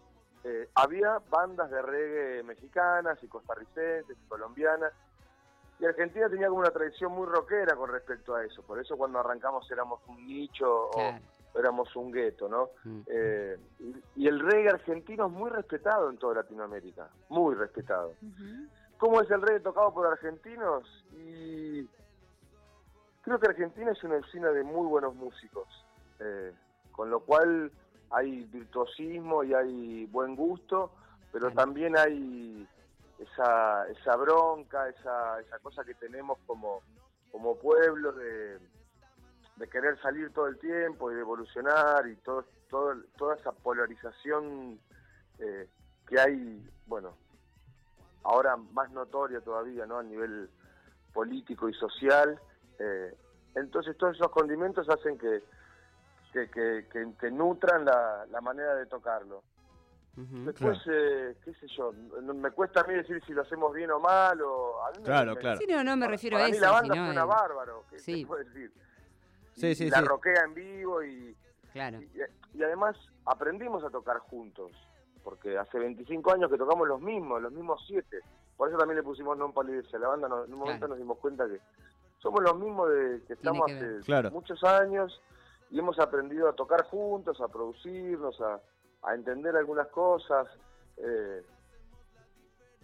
eh, 0.45 0.69
había 0.75 1.19
bandas 1.29 1.69
de 1.71 1.81
reggae 1.81 2.43
mexicanas 2.43 3.17
y 3.21 3.27
costarricenses 3.27 4.15
y 4.17 4.27
colombianas, 4.29 4.93
y 5.79 5.85
Argentina 5.85 6.29
tenía 6.29 6.47
como 6.47 6.59
una 6.61 6.71
tradición 6.71 7.11
muy 7.11 7.25
rockera 7.27 7.75
con 7.75 7.89
respecto 7.89 8.35
a 8.35 8.45
eso, 8.45 8.61
por 8.61 8.79
eso 8.79 8.95
cuando 8.95 9.19
arrancamos 9.19 9.69
éramos 9.71 9.99
un 10.07 10.25
nicho 10.25 10.89
o 10.89 10.99
éramos 11.55 11.95
un 11.95 12.11
gueto, 12.11 12.49
¿no? 12.49 12.69
Mm. 12.83 13.01
Eh, 13.07 13.57
y, 13.79 14.23
y 14.23 14.27
el 14.27 14.39
reggae 14.39 14.69
argentino 14.69 15.27
es 15.27 15.31
muy 15.31 15.49
respetado 15.49 16.09
en 16.09 16.17
toda 16.17 16.35
Latinoamérica, 16.35 17.09
muy 17.29 17.55
respetado. 17.55 18.13
Ujú. 18.21 18.67
¿Cómo 18.97 19.21
es 19.21 19.29
el 19.31 19.41
reggae 19.41 19.59
tocado 19.59 19.93
por 19.93 20.07
argentinos? 20.07 20.83
Y 21.13 21.87
creo 23.21 23.39
que 23.39 23.49
Argentina 23.49 23.91
es 23.91 24.03
una 24.03 24.17
usina 24.17 24.49
de 24.49 24.63
muy 24.63 24.87
buenos 24.87 25.15
músicos, 25.15 25.67
eh, 26.19 26.53
con 26.91 27.09
lo 27.09 27.19
cual 27.19 27.71
hay 28.11 28.45
virtuosismo 28.45 29.43
y 29.43 29.53
hay 29.53 30.05
buen 30.05 30.35
gusto, 30.35 30.91
pero 31.31 31.51
también 31.51 31.97
hay 31.97 32.67
esa, 33.17 33.87
esa 33.89 34.15
bronca, 34.15 34.87
esa, 34.89 35.39
esa 35.41 35.59
cosa 35.59 35.83
que 35.83 35.95
tenemos 35.95 36.37
como, 36.45 36.81
como 37.31 37.55
pueblo 37.57 38.11
de, 38.11 38.59
de 39.55 39.67
querer 39.69 39.99
salir 40.01 40.31
todo 40.33 40.47
el 40.47 40.57
tiempo 40.59 41.11
y 41.11 41.15
de 41.15 41.21
evolucionar 41.21 42.07
y 42.07 42.15
todo, 42.17 42.45
todo, 42.69 42.95
toda 43.17 43.35
esa 43.35 43.51
polarización 43.51 44.79
eh, 45.39 45.69
que 46.07 46.19
hay, 46.19 46.67
bueno, 46.85 47.15
ahora 48.23 48.55
más 48.57 48.89
notoria 48.91 49.41
todavía, 49.41 49.85
¿no? 49.85 49.99
A 49.99 50.03
nivel 50.03 50.49
político 51.13 51.69
y 51.69 51.73
social. 51.73 52.39
eh, 52.79 53.13
entonces 53.55 53.95
todos 53.97 54.15
esos 54.15 54.31
condimentos 54.31 54.89
hacen 54.89 55.15
que, 55.17 55.43
que, 56.31 56.49
que, 56.49 56.87
que- 56.91 57.13
que 57.19 57.29
nutran 57.31 57.85
la, 57.85 58.25
la 58.31 58.41
manera 58.41 58.73
de 58.75 58.87
tocarlo. 58.87 59.43
Después, 60.15 60.77
eh, 60.91 61.37
qué 61.43 61.53
sé 61.55 61.65
yo, 61.75 61.91
me 61.93 62.51
cuesta 62.51 62.81
a 62.81 62.83
mí 62.83 62.93
decir 62.93 63.19
si 63.25 63.33
lo 63.33 63.41
hacemos 63.41 63.73
bien 63.73 63.89
o 63.91 63.99
mal, 63.99 64.39
o... 64.41 64.83
a 64.85 64.91
mí 64.91 65.03
Claro, 65.03 65.33
me- 65.33 65.39
claro. 65.39 65.57
Sí, 65.59 65.65
no, 65.67 65.83
no 65.83 65.97
me 65.97 66.07
refiero 66.07 66.35
para 66.35 66.45
a 66.45 66.49
mí 66.49 66.55
eso. 66.57 66.65
la 66.65 66.71
banda 66.71 66.93
sino 66.93 67.05
suena 67.05 67.21
el- 67.21 67.27
bárbaro, 67.27 67.85
¿qué 67.89 67.99
Sí. 67.99 68.21
se 68.21 68.27
puede 68.27 68.43
decir? 68.45 68.73
Y- 69.55 69.59
Sí, 69.61 69.75
sí, 69.75 69.83
y 69.85 69.89
la 69.89 69.99
sí. 69.99 70.05
roquea 70.05 70.43
en 70.45 70.53
vivo 70.53 71.03
y, 71.03 71.35
Claro. 71.71 72.01
y, 72.01 72.09
y 72.57 72.63
además 72.63 72.95
aprendimos 73.25 73.83
a 73.83 73.89
tocar 73.89 74.17
juntos, 74.19 74.71
porque 75.23 75.57
hace 75.57 75.79
25 75.79 76.31
años 76.31 76.49
que 76.51 76.57
tocamos 76.57 76.87
los 76.87 77.01
mismos, 77.01 77.41
los 77.41 77.51
mismos 77.51 77.83
siete. 77.87 78.19
Por 78.57 78.69
eso 78.69 78.77
también 78.77 78.97
le 78.97 79.03
pusimos 79.03 79.37
Non 79.37 79.53
Palidencia 79.53 79.97
a 79.97 80.01
la 80.01 80.07
banda, 80.09 80.27
no- 80.27 80.45
en 80.45 80.53
un 80.53 80.59
momento 80.59 80.79
Claro. 80.79 80.89
nos 80.89 80.97
dimos 80.99 81.17
cuenta 81.19 81.47
que 81.47 81.59
somos 82.19 82.41
los 82.43 82.55
mismos 82.57 82.89
de 82.89 83.21
que 83.27 83.33
estamos 83.33 83.65
que 83.67 83.73
hace 83.73 83.99
Claro. 84.05 84.31
muchos 84.31 84.63
años 84.63 85.21
y 85.69 85.79
hemos 85.79 85.97
aprendido 85.99 86.47
a 86.49 86.53
tocar 86.53 86.83
juntos, 86.85 87.41
a 87.41 87.47
producirnos, 87.47 88.39
a, 88.41 88.59
a 89.03 89.15
entender 89.15 89.55
algunas 89.55 89.87
cosas. 89.87 90.47
eh, 90.97 91.43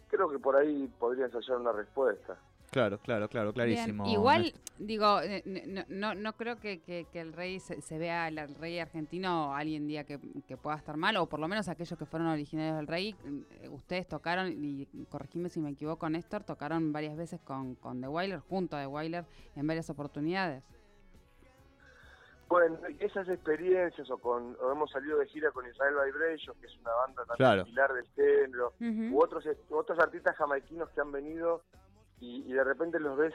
creo 0.10 0.28
que 0.30 0.40
por 0.40 0.56
ahí 0.56 0.88
podría 1.00 1.26
ensayar 1.26 1.58
una 1.58 1.72
respuesta. 1.72 2.36
Claro, 2.72 3.00
claro, 3.00 3.28
claro, 3.28 3.52
Bien, 3.52 3.66
clarísimo. 3.74 4.06
Igual, 4.08 4.54
digo, 4.78 5.22
eh, 5.22 5.42
no, 5.68 5.84
no, 5.88 6.14
no 6.14 6.34
creo 6.34 6.60
que, 6.60 6.82
que- 6.82 7.06
que 7.12 7.20
el 7.20 7.34
rey 7.34 7.60
se, 7.60 7.82
se 7.82 7.98
vea, 7.98 8.28
el, 8.28 8.56
rey 8.56 8.78
argentino, 8.80 9.56
alguien 9.56 9.88
diga 9.88 10.04
que, 10.04 10.20
que 10.48 10.56
pueda 10.56 10.78
estar 10.78 10.96
mal, 10.96 11.18
o 11.18 11.26
por 11.28 11.40
lo 11.40 11.48
menos 11.48 11.68
aquellos 11.68 11.98
que 11.98 12.06
fueron 12.06 12.28
originarios 12.28 12.78
del 12.78 12.86
rey, 12.88 13.16
eh, 13.62 13.70
ustedes 13.70 14.08
tocaron, 14.08 14.52
y 14.52 14.86
corregime 15.10 15.50
si 15.50 15.60
me 15.60 15.72
equivoco, 15.72 16.08
Néstor, 16.10 16.44
tocaron 16.44 16.94
varias 16.94 17.18
veces 17.18 17.40
con, 17.42 17.74
con 17.76 18.02
The 18.02 18.08
Wailer, 18.08 18.40
junto 18.40 18.78
a 18.78 18.82
The 18.82 18.88
Wailer, 18.88 19.26
en 19.56 19.66
varias 19.66 19.90
oportunidades. 19.90 20.64
Bueno, 22.48 22.80
esas 23.00 23.30
experiencias, 23.30 24.10
o, 24.10 24.18
con, 24.18 24.56
o 24.60 24.72
hemos 24.72 24.90
salido 24.92 25.20
de 25.20 25.28
gira 25.28 25.52
con 25.52 25.68
Israel 25.68 25.94
Vibration, 26.06 26.56
que 26.60 26.66
es 26.66 26.76
una 26.78 26.92
banda 26.94 27.24
también 27.26 27.36
Claro. 27.38 27.66
pilar 27.66 27.94
del 27.94 28.08
género, 28.16 28.74
u 29.12 29.22
otros 29.22 29.44
otros 29.70 30.00
artistas 30.00 30.36
jamaiquinos 30.36 30.90
que 30.90 31.02
han 31.02 31.12
venido 31.12 31.64
y, 32.20 32.44
y 32.48 32.54
de 32.54 32.64
repente 32.64 33.00
los 33.00 33.18
ves 33.18 33.34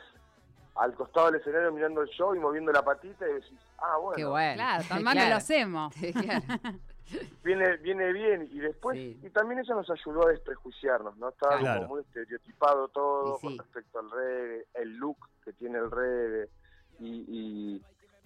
al 0.76 0.95
costado 0.95 1.26
del 1.31 1.41
escenario 1.41 1.71
mirando 1.73 2.03
el 2.03 2.09
show 2.09 2.35
y 2.35 2.38
moviendo 2.41 2.73
la 2.73 2.83
patita 2.83 3.29
y 3.29 3.35
decís, 3.35 3.59
ah, 3.79 3.97
bueno, 3.99 4.17
Qué 4.17 4.25
bueno. 4.25 4.55
Claro, 4.55 4.85
tan 4.88 5.03
mal 5.05 5.14
no 5.17 5.21
lo 5.21 5.26
Claro. 5.26 5.37
hacemos. 5.37 5.95
Claro. 6.12 6.79
viene 7.45 7.76
viene 7.76 8.12
bien 8.14 8.49
y 8.50 8.59
después 8.61 8.97
Sí. 8.97 9.21
y 9.23 9.29
también 9.31 9.61
eso 9.61 9.75
nos 9.75 9.88
ayudó 9.91 10.26
a 10.26 10.31
desprejuiciarnos, 10.31 11.17
¿no? 11.19 11.29
Estaba 11.29 11.59
Claro. 11.59 11.81
como 11.83 11.95
muy 11.97 12.00
estereotipado 12.03 12.88
todo 12.88 13.37
sí. 13.37 13.47
con 13.47 13.59
respecto 13.59 13.99
al 13.99 14.11
reggae, 14.11 14.67
el 14.75 14.97
look 14.97 15.19
que 15.45 15.53
tiene 15.53 15.79
el 15.79 15.91
reggae 15.91 16.49
y, 17.00 17.25
y, 17.29 17.83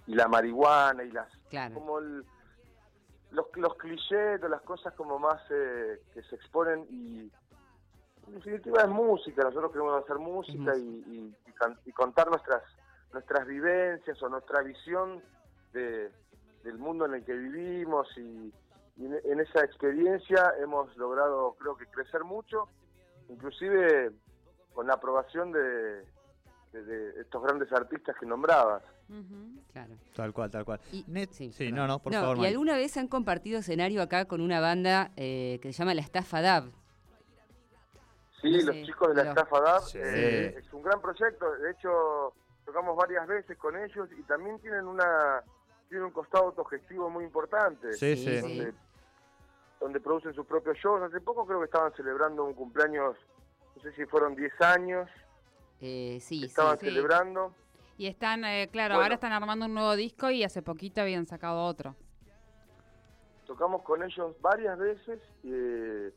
y 0.07 0.15
la 0.15 0.27
marihuana 0.29 1.03
y 1.03 1.11
las 1.11 1.27
Claro. 1.49 1.73
como 1.75 1.99
el- 1.99 2.23
los, 3.31 3.45
los 3.57 3.75
clichés 3.75 4.41
de 4.41 4.49
las 4.49 4.61
cosas 4.61 4.93
como 4.95 5.19
más 5.19 5.39
eh, 5.51 6.01
que 6.13 6.23
se 6.23 6.35
exponen 6.35 6.87
y 6.89 7.29
en 8.29 8.35
definitiva 8.35 8.81
es 8.83 8.89
música, 8.89 9.43
nosotros 9.43 9.71
queremos 9.71 10.03
hacer 10.03 10.17
música. 10.17 10.75
Y, 10.77 10.81
y- 10.81 11.35
y 11.47 11.51
can- 11.53 11.77
y 11.85 11.91
contar 11.91 12.29
nuestras 12.29 12.63
nuestras 13.11 13.47
vivencias 13.47 14.21
o 14.21 14.29
nuestra 14.29 14.61
visión 14.61 15.21
de, 15.73 16.11
del 16.63 16.77
mundo 16.77 17.05
en 17.07 17.15
el 17.15 17.25
que 17.25 17.33
vivimos 17.33 18.07
y, 18.17 18.53
y 18.97 19.05
en, 19.05 19.15
en 19.25 19.39
esa 19.39 19.61
experiencia 19.65 20.53
hemos 20.61 20.95
logrado 20.95 21.55
creo 21.59 21.75
que 21.75 21.87
crecer 21.87 22.23
mucho, 22.23 22.67
inclusive 23.29 24.11
con 24.73 24.85
la 24.87 24.93
aprobación 24.93 25.51
de, 25.51 25.59
de- 26.71 26.83
de 26.85 27.21
estos 27.21 27.41
grandes 27.43 27.71
artistas 27.73 28.15
que 28.19 28.25
nombrabas. 28.27 28.83
Claro. 29.73 29.95
Tal 30.15 30.31
cual, 30.33 30.51
tal 30.51 30.65
cual. 30.65 30.79
Y- 30.91 31.03
Net- 31.07 31.31
sí, 31.31 31.51
sí, 31.51 31.63
perdón. 31.65 31.75
no, 31.77 31.87
no, 31.87 31.99
por 31.99 32.13
No, 32.13 32.21
favor. 32.21 32.37
¿Y 32.37 32.45
alguna 32.45 32.75
vez 32.75 32.95
han 32.97 33.07
compartido 33.07 33.59
escenario 33.59 34.03
acá 34.03 34.25
con 34.25 34.39
una 34.41 34.59
banda 34.59 35.11
eh, 35.17 35.57
que 35.63 35.73
se 35.73 35.79
llama 35.79 35.95
La 35.95 36.01
Estafa 36.01 36.41
Dab? 36.41 36.65
Sí, 38.41 38.61
los 38.61 38.75
chicos 38.83 39.09
de 39.09 39.23
la 39.23 39.29
estafa 39.31 39.59
DAP 39.59 39.81
Sí. 39.83 39.97
eh, 40.01 40.55
es 40.57 40.73
un 40.73 40.81
gran 40.83 41.01
proyecto. 41.01 41.51
De 41.57 41.71
hecho, 41.71 42.33
tocamos 42.65 42.95
varias 42.95 43.27
veces 43.27 43.57
con 43.57 43.75
ellos 43.77 44.07
y 44.17 44.21
también 44.23 44.59
tienen 44.59 44.85
una 44.85 45.43
tienen 45.89 46.05
un 46.05 46.11
costado 46.11 46.45
autogestivo 46.45 47.09
muy 47.09 47.23
importante. 47.23 47.93
Sí, 47.93 48.15
Sí. 48.15 48.39
Donde, 48.41 48.73
donde 49.79 49.99
producen 49.99 50.33
sus 50.35 50.45
propios 50.45 50.77
shows. 50.77 51.01
Hace 51.01 51.19
poco 51.19 51.45
creo 51.47 51.59
que 51.59 51.65
estaban 51.65 51.91
celebrando 51.93 52.43
un 52.43 52.53
cumpleaños, 52.53 53.15
no 53.75 53.81
sé 53.81 53.91
si 53.93 54.05
fueron 54.05 54.35
10 54.35 54.53
años, 54.61 55.09
Eh, 55.81 56.19
sí, 56.21 56.39
sí. 56.41 56.45
estaban 56.45 56.77
sí. 56.77 56.85
celebrando. 56.85 57.53
Y 57.97 58.05
están, 58.07 58.45
eh, 58.45 58.69
claro, 58.71 58.93
Bueno. 58.95 59.03
ahora 59.03 59.15
están 59.15 59.31
armando 59.33 59.65
un 59.65 59.73
nuevo 59.73 59.95
disco 59.95 60.29
y 60.29 60.43
hace 60.43 60.61
poquito 60.61 61.01
habían 61.01 61.25
sacado 61.25 61.63
otro. 61.65 61.95
Tocamos 63.47 63.81
con 63.81 64.03
ellos 64.03 64.35
varias 64.41 64.77
veces 64.77 65.19
eh, 65.43 66.13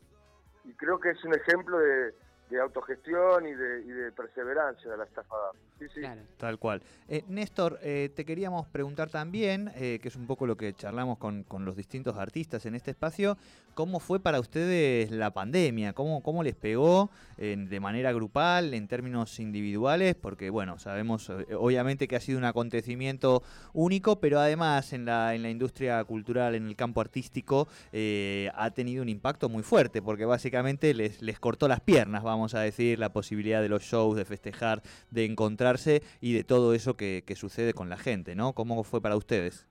y 0.64 0.74
creo 0.74 1.00
que 1.00 1.10
es 1.10 1.24
un 1.24 1.34
ejemplo 1.34 1.78
de, 1.78 2.14
de 2.52 2.60
autogestión 2.60 3.46
y 3.46 3.54
de, 3.54 3.82
y 3.82 3.88
de 3.88 4.12
perseverancia 4.12 4.90
de 4.90 4.96
la 4.96 5.04
estafa 5.04 5.34
DAP. 5.36 5.56
Sí, 5.78 5.86
sí. 5.94 6.00
Claro. 6.00 6.20
Tal 6.36 6.58
cual. 6.58 6.82
Eh, 7.08 7.24
Néstor, 7.28 7.78
eh, 7.82 8.10
te 8.14 8.24
queríamos 8.24 8.66
preguntar 8.68 9.10
también, 9.10 9.72
eh, 9.74 9.98
que 10.00 10.08
es 10.08 10.16
un 10.16 10.26
poco 10.26 10.46
lo 10.46 10.56
que 10.56 10.72
charlamos 10.74 11.18
con, 11.18 11.42
con 11.44 11.64
los 11.64 11.76
distintos 11.76 12.16
artistas 12.16 12.66
en 12.66 12.74
este 12.74 12.90
espacio, 12.92 13.36
¿cómo 13.74 14.00
fue 14.00 14.20
para 14.20 14.38
ustedes 14.38 15.10
la 15.10 15.32
pandemia? 15.32 15.92
¿Cómo, 15.94 16.22
cómo 16.22 16.42
les 16.42 16.54
pegó 16.54 17.10
eh, 17.38 17.56
de 17.58 17.80
manera 17.80 18.12
grupal, 18.12 18.74
en 18.74 18.86
términos 18.86 19.40
individuales? 19.40 20.14
Porque, 20.14 20.50
bueno, 20.50 20.78
sabemos 20.78 21.30
eh, 21.30 21.54
obviamente 21.54 22.06
que 22.06 22.16
ha 22.16 22.20
sido 22.20 22.38
un 22.38 22.44
acontecimiento 22.44 23.42
único, 23.72 24.20
pero 24.20 24.38
además 24.38 24.92
en 24.92 25.06
la, 25.06 25.34
en 25.34 25.42
la 25.42 25.50
industria 25.50 26.04
cultural, 26.04 26.54
en 26.54 26.66
el 26.66 26.76
campo 26.76 27.00
artístico, 27.00 27.66
eh, 27.92 28.50
ha 28.54 28.70
tenido 28.70 29.02
un 29.02 29.08
impacto 29.08 29.48
muy 29.48 29.62
fuerte, 29.62 30.02
porque 30.02 30.26
básicamente 30.26 30.92
les, 30.94 31.22
les 31.22 31.40
cortó 31.40 31.66
las 31.66 31.80
piernas, 31.80 32.22
vamos 32.22 32.41
a 32.54 32.60
decir, 32.60 32.98
la 32.98 33.12
posibilidad 33.12 33.60
de 33.62 33.68
los 33.68 33.82
shows, 33.82 34.16
de 34.16 34.24
festejar, 34.24 34.82
de 35.10 35.24
encontrarse 35.24 36.02
y 36.20 36.34
de 36.34 36.44
todo 36.44 36.74
eso 36.74 36.96
que, 36.96 37.22
que 37.26 37.36
sucede 37.36 37.72
con 37.74 37.88
la 37.88 37.96
gente, 37.96 38.34
¿no? 38.34 38.52
¿Cómo 38.52 38.82
fue 38.84 39.00
para 39.00 39.16
ustedes? 39.16 39.66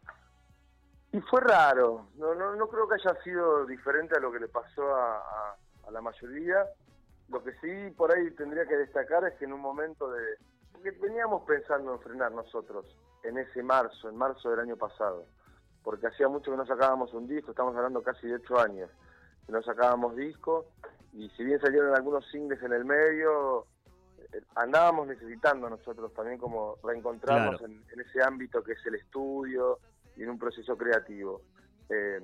Y 1.14 1.20
fue 1.22 1.42
raro, 1.42 2.08
no, 2.16 2.34
no, 2.36 2.56
no 2.56 2.68
creo 2.70 2.88
que 2.88 2.96
haya 2.96 3.22
sido 3.24 3.66
diferente 3.66 4.16
a 4.16 4.22
lo 4.22 4.32
que 4.32 4.40
le 4.40 4.48
pasó 4.48 4.96
a, 4.96 5.18
a- 5.18 5.56
a 5.88 5.92
la 5.92 6.02
mayoría. 6.02 6.66
Lo 7.30 7.44
que 7.44 7.52
sí 7.62 7.94
por 7.98 8.16
ahí 8.16 8.32
tendría 8.32 8.66
que 8.66 8.78
destacar 8.78 9.26
es 9.26 9.34
que 9.36 9.46
en 9.46 9.54
un 9.54 9.60
momento 9.62 10.10
de... 10.12 10.22
Porque 10.72 10.92
veníamos 10.92 11.44
pensando 11.44 11.94
en 11.96 12.00
frenar 12.00 12.32
nosotros 12.32 12.86
en 13.24 13.38
ese 13.38 13.62
marzo, 13.62 14.10
en 14.10 14.16
marzo 14.16 14.50
del 14.50 14.62
año 14.62 14.78
pasado, 14.78 15.26
porque 15.84 16.08
hacía 16.08 16.28
mucho 16.30 16.50
que 16.52 16.58
no 16.58 16.66
sacábamos 16.66 17.14
un 17.14 17.28
disco, 17.28 17.52
estamos 17.52 17.76
hablando 17.76 18.02
casi 18.02 18.28
de 18.28 18.36
ocho 18.36 18.58
años, 18.60 18.90
que 19.46 19.52
no 19.52 19.62
sacábamos 19.62 20.16
disco, 20.16 20.66
y 21.14 21.30
si 21.32 21.44
bien 21.44 21.60
salieron 21.60 21.96
algunos 21.96 22.26
singles 22.32 22.62
en 22.64 22.74
el 22.74 22.86
medio, 22.86 23.66
eh, 24.34 24.42
andábamos 24.56 25.08
necesitando 25.08 25.70
nosotros 25.70 26.14
también 26.14 26.38
como 26.38 26.78
reencontrarnos 26.84 27.58
Claro. 27.60 27.74
en, 27.74 27.84
en 27.92 28.00
ese 28.02 28.24
ámbito 28.24 28.64
que 28.64 28.74
es 28.74 28.86
el 28.86 28.96
estudio 28.96 29.80
y 30.16 30.24
en 30.24 30.30
un 30.30 30.40
proceso 30.40 30.78
creativo. 30.78 31.42
Eh, 31.90 32.22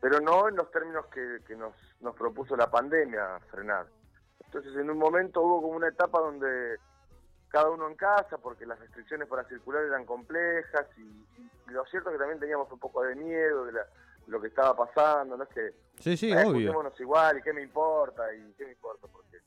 pero 0.00 0.20
no 0.20 0.48
en 0.48 0.56
los 0.56 0.70
términos 0.70 1.06
que, 1.06 1.38
que 1.46 1.56
nos, 1.56 1.74
nos 2.00 2.14
propuso 2.14 2.56
la 2.56 2.70
pandemia 2.70 3.40
frenar. 3.50 3.86
Entonces 4.44 4.76
en 4.76 4.90
un 4.90 4.98
momento 4.98 5.40
hubo 5.40 5.62
como 5.62 5.76
una 5.76 5.88
etapa 5.88 6.20
donde 6.20 6.76
cada 7.48 7.70
uno 7.70 7.88
en 7.88 7.94
casa, 7.94 8.36
porque 8.38 8.66
las 8.66 8.78
restricciones 8.80 9.28
para 9.28 9.44
circular 9.48 9.82
eran 9.84 10.04
complejas 10.04 10.86
y, 10.98 11.02
y 11.02 11.72
lo 11.72 11.84
cierto 11.86 12.10
es 12.10 12.14
que 12.14 12.18
también 12.18 12.40
teníamos 12.40 12.70
un 12.70 12.78
poco 12.78 13.02
de 13.02 13.14
miedo 13.14 13.64
de, 13.64 13.72
la- 13.72 13.86
lo 14.26 14.40
que 14.40 14.48
estaba 14.48 14.74
pasando, 14.76 15.36
no 15.36 15.44
es 15.44 15.50
que 15.50 15.74
Sí, 16.00 16.16
sí, 16.16 16.32
obvio. 16.32 16.90
igual 16.98 17.38
y 17.38 17.42
qué 17.42 17.52
me 17.52 17.62
importa 17.62 18.32
y 18.34 18.52
qué 18.54 18.64
me 18.66 18.72
importa 18.72 19.06
porque 19.12 19.38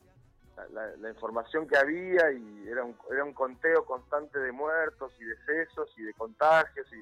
la, 0.55 0.67
la- 0.69 0.97
la 0.97 1.09
información 1.09 1.67
que 1.67 1.77
había 1.77 2.31
y 2.31 2.67
era 2.67 2.83
un, 2.83 2.97
era 3.11 3.23
un 3.23 3.33
conteo 3.33 3.85
constante 3.85 4.39
de 4.39 4.51
muertos 4.51 5.11
y 5.19 5.25
decesos 5.25 5.89
y 5.97 6.03
de 6.03 6.13
contagios 6.13 6.87
y 6.93 7.01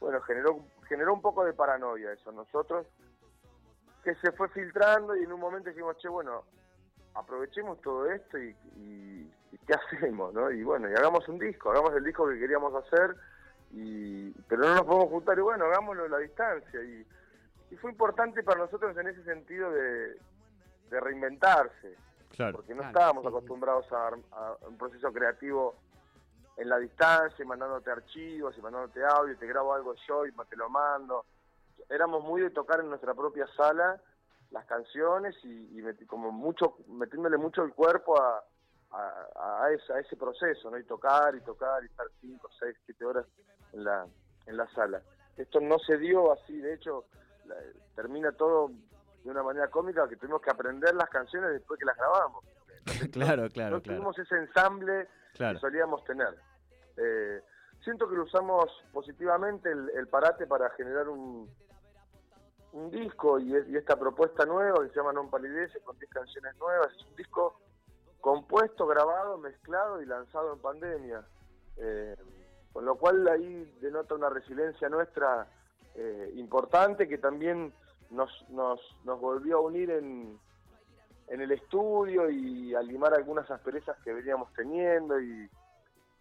bueno 0.00 0.20
generó 0.22 0.64
generó 0.88 1.12
un 1.12 1.20
poco 1.22 1.44
de 1.44 1.52
paranoia 1.52 2.12
eso. 2.12 2.32
Nosotros 2.32 2.86
que 4.04 4.14
se 4.16 4.32
fue 4.32 4.48
filtrando 4.48 5.14
y 5.16 5.24
en 5.24 5.32
un 5.32 5.40
momento 5.40 5.68
dijimos 5.68 5.96
che 5.98 6.08
bueno 6.08 6.44
aprovechemos 7.14 7.80
todo 7.82 8.06
esto 8.10 8.38
y, 8.38 8.56
y- 8.76 9.32
y 9.52 9.58
qué 9.66 9.74
hacemos 9.74 10.32
no 10.32 10.50
y 10.50 10.62
bueno 10.62 10.88
y 10.90 10.94
hagamos 10.94 11.28
un 11.28 11.38
disco 11.38 11.70
hagamos 11.70 11.94
el 11.94 12.04
disco 12.04 12.28
que 12.28 12.38
queríamos 12.38 12.74
hacer 12.74 13.14
y 13.72 14.30
pero 14.48 14.62
no 14.62 14.74
nos 14.76 14.82
podemos 14.84 15.08
juntar 15.10 15.38
y 15.38 15.42
bueno 15.42 15.64
hagámoslo 15.66 16.04
a 16.04 16.08
la 16.08 16.18
distancia 16.18 16.82
y 16.82 17.06
y 17.70 17.76
fue 17.76 17.90
importante 17.90 18.42
para 18.42 18.60
nosotros 18.60 18.96
en 18.96 19.08
ese 19.08 19.22
sentido 19.24 19.70
de, 19.70 20.18
de 20.88 21.00
reinventarse, 21.00 21.96
Claro. 22.30 22.56
porque 22.56 22.72
no 22.74 22.78
Claro, 22.80 22.88
estábamos 22.92 23.22
sí, 23.24 23.28
acostumbrados 23.28 23.92
a, 23.92 24.08
a 24.32 24.56
un 24.66 24.78
proceso 24.78 25.12
creativo 25.12 25.74
en 26.56 26.66
la 26.70 26.78
distancia, 26.78 27.42
y 27.44 27.46
mandándote 27.46 27.90
archivos 27.90 28.56
y 28.56 28.62
mandándote 28.62 29.04
audio, 29.04 29.36
te 29.36 29.46
grabo 29.46 29.74
algo 29.74 29.94
yo 30.08 30.24
y 30.24 30.32
te 30.48 30.56
lo 30.56 30.70
mando. 30.70 31.26
Éramos 31.90 32.24
muy 32.24 32.40
de 32.40 32.48
tocar 32.50 32.80
en 32.80 32.88
nuestra 32.88 33.12
propia 33.12 33.46
sala 33.48 34.00
las 34.50 34.64
canciones 34.64 35.36
y, 35.44 35.78
y 35.78 35.82
meti- 35.82 36.06
como 36.06 36.32
mucho 36.32 36.78
metiéndole 36.88 37.36
mucho 37.36 37.62
el 37.64 37.74
cuerpo 37.74 38.18
a, 38.18 38.42
a, 38.92 39.64
a 39.64 39.70
ese, 39.72 39.92
a 39.92 39.98
ese 40.00 40.16
proceso, 40.16 40.70
¿no? 40.70 40.78
Y 40.78 40.84
tocar 40.84 41.34
y 41.34 41.42
tocar 41.42 41.82
y 41.82 41.86
estar 41.86 42.06
5, 42.22 42.48
6, 42.60 42.76
7 42.86 43.04
horas 43.04 43.26
en 43.72 43.84
la, 43.84 44.06
en 44.46 44.56
la 44.56 44.66
sala. 44.74 45.02
Esto 45.36 45.60
no 45.60 45.78
se 45.78 45.96
dio 45.98 46.32
así, 46.32 46.56
de 46.60 46.74
hecho, 46.74 47.04
la- 47.46 47.56
termina 47.94 48.32
todo 48.32 48.70
de 49.24 49.30
una 49.30 49.42
manera 49.42 49.68
cómica 49.68 50.08
que 50.08 50.16
tuvimos 50.16 50.40
que 50.40 50.50
aprender 50.50 50.94
las 50.94 51.08
canciones 51.10 51.50
después 51.50 51.78
que 51.78 51.86
las 51.86 51.96
grabamos. 51.96 52.44
claro, 53.12 53.48
claro, 53.50 53.76
no 53.76 53.82
claro. 53.82 53.82
tuvimos 53.82 54.18
ese 54.18 54.36
ensamble 54.36 55.08
claro. 55.34 55.54
que 55.54 55.60
solíamos 55.60 56.04
tener. 56.04 56.34
Eh, 56.96 57.42
siento 57.84 58.08
que 58.08 58.16
lo 58.16 58.24
usamos 58.24 58.66
positivamente 58.92 59.70
el, 59.70 59.90
el 59.90 60.08
parate 60.08 60.46
para 60.46 60.70
generar 60.70 61.08
un, 61.08 61.48
un 62.72 62.90
disco 62.90 63.38
y, 63.38 63.52
y, 63.52 63.76
esta 63.76 63.96
propuesta 63.96 64.44
nueva 64.44 64.82
que 64.82 64.90
se 64.90 64.96
llama 64.96 65.12
Non 65.12 65.30
Palidece 65.30 65.80
con 65.80 65.98
10 65.98 66.10
canciones 66.10 66.56
nuevas. 66.56 66.88
Es 66.94 67.04
un 67.06 67.16
disco 67.16 67.60
compuesto, 68.20 68.86
grabado, 68.86 69.38
mezclado 69.38 70.02
y 70.02 70.06
lanzado 70.06 70.52
en 70.52 70.60
pandemia. 70.60 71.24
Eh, 71.76 72.16
con 72.78 72.84
lo 72.84 72.94
cual 72.94 73.26
ahí 73.26 73.68
denota 73.80 74.14
una 74.14 74.30
resiliencia 74.30 74.88
nuestra 74.88 75.48
eh, 75.96 76.30
importante 76.36 77.08
que 77.08 77.18
también 77.18 77.72
nos, 78.08 78.30
nos, 78.50 78.78
nos 79.04 79.20
volvió 79.20 79.56
a 79.56 79.60
unir 79.62 79.90
en, 79.90 80.38
en 81.26 81.40
el 81.40 81.50
estudio 81.50 82.30
y 82.30 82.76
a 82.76 82.80
limar 82.82 83.14
algunas 83.14 83.50
asperezas 83.50 83.96
que 84.04 84.12
veníamos 84.12 84.52
teniendo 84.54 85.18
y, 85.20 85.50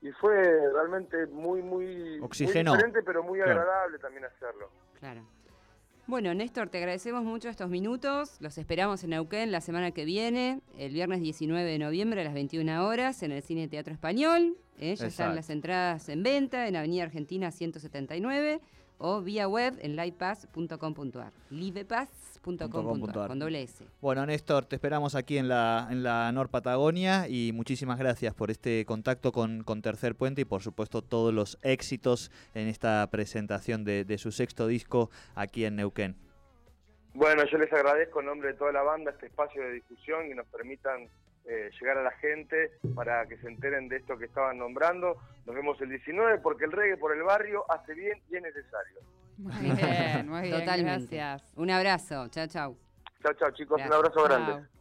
y 0.01 0.11
fue 0.13 0.33
realmente 0.73 1.27
muy, 1.27 1.61
muy, 1.61 2.19
Oxígeno. 2.21 2.71
muy 2.71 2.77
diferente 2.77 3.03
pero 3.03 3.21
muy 3.21 3.37
Claro. 3.37 3.61
agradable 3.61 3.99
también 3.99 4.25
hacerlo. 4.25 4.71
Claro. 4.99 5.21
Bueno, 6.07 6.33
Néstor, 6.33 6.69
te 6.69 6.79
agradecemos 6.79 7.23
mucho 7.23 7.49
estos 7.49 7.69
minutos. 7.69 8.41
Los 8.41 8.57
esperamos 8.57 9.03
en 9.03 9.11
Neuquén 9.11 9.51
la 9.51 9.61
semana 9.61 9.91
que 9.91 10.05
viene, 10.05 10.61
el 10.79 10.91
viernes 10.91 11.21
19 11.21 11.69
de 11.69 11.77
noviembre 11.77 12.21
a 12.21 12.23
las 12.23 12.33
21 12.33 12.87
horas, 12.87 13.21
en 13.21 13.31
el 13.31 13.43
Cine 13.43 13.67
Teatro 13.67 13.93
Español. 13.93 14.57
¿Eh? 14.79 14.95
Ya 14.95 15.07
están 15.07 15.35
las 15.35 15.49
entradas 15.49 16.09
en 16.09 16.23
venta 16.23 16.67
en 16.67 16.75
Avenida 16.75 17.03
Argentina 17.03 17.51
179 17.51 18.61
o 18.99 19.21
vía 19.21 19.47
web 19.47 19.77
en 19.81 19.95
livepass.com.ar. 19.95 21.31
livepass.com.ar 21.49 23.27
con 23.27 23.39
doble 23.39 23.63
S. 23.63 23.85
Bueno, 24.01 24.25
Néstor, 24.25 24.65
te 24.65 24.75
esperamos 24.75 25.15
aquí 25.15 25.37
en 25.37 25.47
la, 25.47 25.87
en 25.91 26.03
la 26.03 26.31
Nor 26.31 26.49
Patagonia 26.49 27.27
y 27.27 27.51
muchísimas 27.53 27.99
gracias 27.99 28.33
por 28.33 28.49
este 28.51 28.85
contacto 28.85 29.31
con, 29.31 29.63
con 29.63 29.81
Tercer 29.81 30.15
Puente 30.15 30.41
y 30.41 30.45
por 30.45 30.61
supuesto 30.61 31.01
todos 31.01 31.33
los 31.33 31.57
éxitos 31.61 32.31
en 32.53 32.67
esta 32.67 33.07
presentación 33.11 33.83
de, 33.83 34.05
de 34.05 34.17
su 34.17 34.31
sexto 34.31 34.67
disco 34.67 35.09
aquí 35.35 35.65
en 35.65 35.75
Neuquén. 35.75 36.15
Bueno, 37.13 37.43
yo 37.51 37.57
les 37.57 37.71
agradezco 37.73 38.19
en 38.19 38.27
nombre 38.27 38.49
de 38.49 38.53
toda 38.53 38.71
la 38.71 38.83
banda 38.83 39.11
este 39.11 39.25
espacio 39.25 39.61
de 39.61 39.73
discusión 39.73 40.31
y 40.31 40.35
nos 40.35 40.45
permitan 40.47 41.07
eh, 41.47 41.71
llegar 41.79 41.97
a 41.97 42.03
la 42.03 42.11
gente 42.11 42.71
para 42.93 43.25
que 43.27 43.37
se 43.37 43.47
enteren 43.47 43.87
de 43.87 43.97
esto 43.97 44.17
que 44.17 44.25
estaban 44.25 44.57
nombrando. 44.57 45.15
Nos 45.45 45.55
vemos 45.55 45.79
el 45.81 45.89
19 45.89 46.39
porque 46.39 46.65
el 46.65 46.71
reggae 46.71 46.97
por 46.97 47.15
el 47.15 47.23
barrio 47.23 47.63
hace 47.71 47.93
bien 47.93 48.21
y 48.29 48.35
es 48.35 48.41
necesario. 48.41 48.99
Muy 49.37 49.71
bien, 49.75 50.29
muy 50.29 50.41
bien, 50.41 50.59
Totalmente. 50.59 51.15
gracias. 51.15 51.53
Un 51.55 51.69
abrazo. 51.69 52.27
Chao, 52.29 52.47
chao. 52.47 52.75
Chao, 53.23 53.33
chao 53.33 53.51
chicos, 53.51 53.77
Gracias. 53.77 53.87
un 53.87 53.93
abrazo 54.05 54.23
grande. 54.23 54.76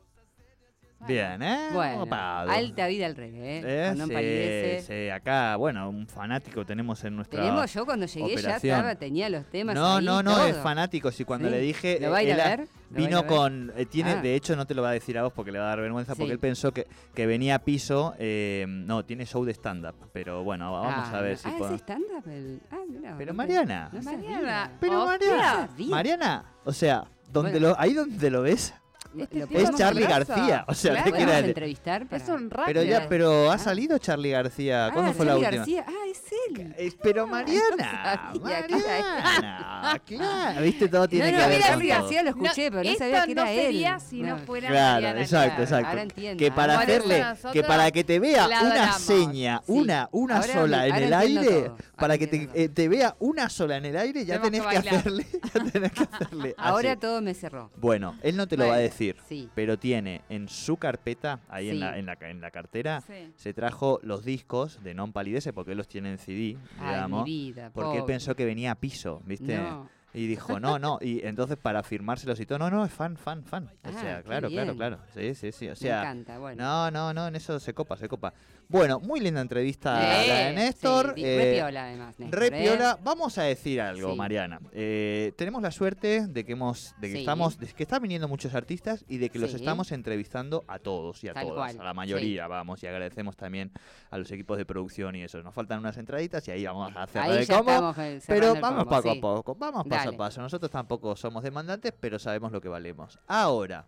Bien, 1.06 1.42
¿eh? 1.42 1.68
Bueno, 1.72 2.06
alta 2.10 2.86
vida 2.86 3.06
el 3.06 3.16
reggae, 3.16 3.58
¿eh? 3.58 3.62
Eh, 3.64 4.80
sí, 4.80 4.86
sí, 4.86 5.08
acá, 5.10 5.56
bueno, 5.56 5.88
un 5.88 6.06
fanático 6.06 6.64
tenemos 6.64 7.02
en 7.04 7.16
nuestra... 7.16 7.40
Tenemos, 7.40 7.72
yo 7.72 7.84
cuando 7.86 8.06
llegué 8.06 8.34
ya 8.34 8.40
operación. 8.40 8.74
estaba, 8.76 8.94
tenía 8.96 9.28
los 9.28 9.44
temas 9.46 9.74
No, 9.74 9.96
ahí, 9.96 10.04
no, 10.04 10.22
no, 10.22 10.44
es 10.46 10.56
fanático. 10.56 11.10
Si 11.10 11.24
cuando 11.24 11.48
Sí. 11.48 11.54
le 11.54 11.60
dije. 11.60 11.98
¿Lo 12.00 12.10
va 12.10 12.18
a 12.18 12.22
ir 12.22 12.32
a 12.32 12.36
ver? 12.36 12.58
¿Lo 12.60 12.64
va 12.66 12.70
a 12.98 13.00
ir 13.00 13.06
Vino 13.08 13.26
con. 13.26 13.72
eh, 13.76 13.86
tiene, 13.86 14.12
Ah. 14.12 14.22
De 14.22 14.34
hecho, 14.34 14.56
no 14.56 14.66
te 14.66 14.74
lo 14.74 14.82
va 14.82 14.90
a 14.90 14.92
decir 14.92 15.18
a 15.18 15.22
vos 15.24 15.32
porque 15.32 15.52
le 15.52 15.58
va 15.58 15.66
a 15.66 15.68
dar 15.68 15.80
vergüenza. 15.80 16.14
Porque 16.14 16.32
él 16.32 16.38
pensó 16.38 16.72
que, 16.72 16.86
que 17.14 17.26
venía 17.26 17.56
a 17.56 17.58
piso. 17.60 18.14
eh, 18.18 18.64
no, 18.68 19.04
tiene 19.04 19.26
show 19.26 19.44
de 19.44 19.52
stand-up. 19.52 19.94
Pero 20.12 20.42
bueno, 20.44 20.72
vamos 20.72 20.94
Ah, 20.96 21.18
a 21.18 21.20
ver 21.20 21.32
no. 21.32 21.38
si 21.38 21.48
Ah, 21.48 21.50
¿es 21.52 21.58
podemos- 21.58 21.80
stand-up? 21.80 22.28
El... 22.28 22.60
Ah, 22.70 22.76
mirá, 22.88 23.14
Pero 23.18 23.32
no 23.32 23.36
Mariana. 23.36 23.90
No 23.92 24.02
Mariana. 24.02 24.72
Pero. 24.80 25.06
Mariana. 25.06 25.68
Mariana, 25.88 26.44
o 26.64 26.72
sea, 26.72 27.04
donde 27.32 27.52
Bueno. 27.52 27.68
lo, 27.68 27.80
ahí 27.80 27.92
donde 27.92 28.30
lo 28.30 28.42
ves 28.42 28.72
Este 29.22 29.38
es 29.42 29.68
es 29.70 29.76
Charlie. 29.76 30.06
García. 30.06 30.64
O 30.68 30.74
sea, 30.74 31.02
Claro. 31.02 31.12
¿qué 31.12 31.38
entrevistar? 31.48 32.06
para- 32.06 32.22
Es 32.22 32.28
un 32.28 32.50
rap. 32.50 32.66
Pero 32.66 32.82
ya, 32.82 33.08
pero 33.08 33.50
ha 33.50 33.54
Ah. 33.54 33.58
salido 33.58 33.98
Charlie 33.98 34.30
García. 34.30 34.90
¿Cuándo 34.92 35.10
ah, 35.10 35.14
fue 35.14 35.26
la 35.26 35.32
Charlie 35.40 35.58
última? 35.58 35.76
García. 35.78 35.84
Ah, 35.88 36.10
es 36.10 36.22
él. 36.58 36.74
Eh, 36.78 36.92
pero 37.02 37.26
Mariana, 37.26 38.32
no 38.40 38.48
era 38.48 38.58
él. 38.60 38.70
Mariana, 38.70 40.00
claro, 40.04 40.62
viste 40.62 40.88
todo 40.88 41.08
tiene 41.08 41.32
no, 41.32 41.38
que 41.38 41.46
ver 41.46 41.60
Charlie. 41.62 41.88
García 41.88 42.22
lo 42.22 42.30
escuché, 42.30 42.70
pero 42.70 42.82
no 42.84 42.96
sabía 42.96 43.24
que 43.26 43.32
era 43.32 43.52
él. 43.52 43.62
sería 43.64 43.98
si 44.00 44.22
no, 44.22 44.36
No. 44.36 44.38
fuera 44.44 44.68
Claro, 44.68 44.94
Mariana 44.94 45.20
exacto, 45.20 45.62
exacto. 45.62 45.88
Ahora 45.88 46.02
entiendo. 46.02 46.38
Que 46.38 46.50
para 46.52 46.74
eso 46.74 46.82
hacerle, 46.82 47.24
que 47.52 47.62
para 47.62 47.90
que 47.90 48.04
te 48.04 48.18
vea 48.18 48.48
la 48.48 48.62
una 48.62 48.92
seña, 48.92 49.62
una, 49.66 50.08
una 50.12 50.42
sola 50.42 50.86
en 50.86 50.94
el 50.96 51.12
aire, 51.12 51.70
para 51.96 52.18
que 52.18 52.26
te, 52.26 52.48
eh, 52.54 52.68
te 52.68 52.88
vea 52.88 53.16
una 53.18 53.48
sola 53.48 53.76
en 53.76 53.86
el 53.86 53.96
aire, 53.96 54.24
ya 54.24 54.40
tenés 54.40 54.62
que 54.62 54.76
hacerle, 54.76 55.26
ya 55.54 55.64
tenés 55.72 55.92
que 55.92 56.02
hacerle 56.10 56.54
Ahora 56.58 56.96
todo 56.96 57.20
me 57.20 57.34
cerró. 57.34 57.70
Bueno, 57.76 58.16
él 58.22 58.36
no 58.36 58.46
te 58.46 58.56
lo 58.56 58.66
va 58.68 58.74
a 58.74 58.76
Bueno, 58.78 58.86
decir, 59.06 59.22
Sí. 59.28 59.48
pero 59.54 59.78
tiene 59.78 60.22
en 60.28 60.48
su 60.48 60.76
carpeta, 60.76 61.40
ahí 61.48 61.70
en, 61.70 61.80
la, 61.80 61.98
en, 61.98 62.06
la, 62.06 62.16
en 62.20 62.40
la 62.40 62.50
cartera, 62.50 63.00
Sí. 63.00 63.32
se 63.36 63.52
trajo 63.54 64.00
los 64.02 64.24
discos 64.24 64.82
de 64.82 64.94
Non 64.94 65.12
Palidece, 65.12 65.52
porque 65.52 65.72
él 65.72 65.78
los 65.78 65.88
tiene 65.88 66.10
en 66.10 66.18
CD, 66.18 66.56
Ay, 66.78 66.88
digamos, 66.94 67.24
vida. 67.24 67.70
porque 67.74 67.98
él 67.98 68.04
pensó 68.04 68.34
que 68.34 68.44
venía 68.44 68.72
a 68.72 68.74
piso, 68.74 69.22
¿viste? 69.24 69.56
No. 69.58 69.88
Y 70.16 70.26
dijo, 70.26 70.58
no, 70.58 70.78
no, 70.78 70.98
y 71.02 71.24
entonces 71.26 71.58
para 71.58 71.82
firmárselos 71.82 72.40
y 72.40 72.46
todo, 72.46 72.58
no, 72.58 72.70
no, 72.70 72.84
es 72.86 72.90
fan, 72.92 73.16
fan, 73.18 73.44
fan. 73.44 73.64
O 73.84 73.88
Ah, 73.88 73.92
sea, 73.92 74.22
claro, 74.22 74.48
claro, 74.48 74.48
bien. 74.48 74.76
claro. 74.76 74.98
Sí, 75.14 75.34
sí, 75.34 75.52
sí. 75.52 75.66
O 75.66 75.70
me 75.70 75.76
sea, 75.76 76.00
encanta, 76.00 76.38
bueno. 76.38 76.64
no, 76.64 76.90
no, 76.90 77.12
no, 77.12 77.26
en 77.28 77.36
eso 77.36 77.60
se 77.60 77.74
copa, 77.74 77.98
se 77.98 78.08
copa. 78.08 78.32
Bueno, 78.68 78.98
muy 78.98 79.20
linda 79.20 79.40
entrevista 79.42 80.24
Eh, 80.24 80.26
la 80.28 80.34
de 80.48 80.52
Néstor. 80.54 81.12
sí, 81.14 81.22
eh, 81.24 81.36
re 81.38 81.54
piola, 81.58 81.84
además. 81.84 82.18
Néstor, 82.18 82.40
re 82.40 82.48
¿eh? 82.74 82.78
Vamos 83.04 83.36
a 83.38 83.42
decir 83.42 83.80
algo, 83.80 84.10
Sí. 84.12 84.16
Mariana. 84.16 84.58
Eh, 84.72 85.32
tenemos 85.36 85.62
la 85.62 85.70
suerte 85.70 86.26
de 86.26 86.44
que 86.44 86.52
hemos, 86.52 86.94
de 86.98 87.08
que 87.08 87.12
Sí. 87.12 87.18
estamos, 87.20 87.58
de 87.58 87.66
que 87.68 87.82
están 87.82 88.00
viniendo 88.02 88.26
muchos 88.26 88.54
artistas 88.54 89.04
y 89.08 89.18
de 89.18 89.28
que 89.28 89.38
los 89.38 89.52
estamos 89.54 89.92
entrevistando 89.92 90.64
a 90.66 90.78
todos 90.78 91.22
y 91.22 91.28
a 91.28 91.34
Tal 91.34 91.46
todas, 91.46 91.74
cual, 91.74 91.80
a 91.80 91.84
la 91.84 91.94
mayoría, 91.94 92.48
vamos, 92.48 92.82
y 92.82 92.86
agradecemos 92.86 93.36
también 93.36 93.70
a 94.10 94.18
los 94.18 94.30
equipos 94.32 94.56
de 94.56 94.64
producción 94.64 95.14
y 95.14 95.22
eso. 95.22 95.42
Nos 95.42 95.54
faltan 95.54 95.78
unas 95.80 95.96
entraditas 95.98 96.48
y 96.48 96.52
ahí 96.52 96.64
vamos 96.64 96.90
a 96.96 97.02
hacer 97.04 97.22
Ahí 97.22 97.38
el 97.38 97.46
ya 97.46 97.56
combo. 97.58 97.94
eh, 97.98 98.20
Pero 98.26 98.54
el 98.54 98.60
vamos 98.60 98.84
combo, 98.84 98.96
poco 98.96 99.10
a 99.10 99.20
poco, 99.20 99.54
vamos 99.54 99.86
paso 100.12 100.14
a 100.14 100.26
paso. 100.26 100.40
Nosotros 100.42 100.70
tampoco 100.70 101.16
somos 101.16 101.42
demandantes, 101.42 101.92
pero 101.98 102.18
sabemos 102.18 102.52
lo 102.52 102.60
que 102.60 102.68
valemos. 102.68 103.18
Ahora, 103.26 103.86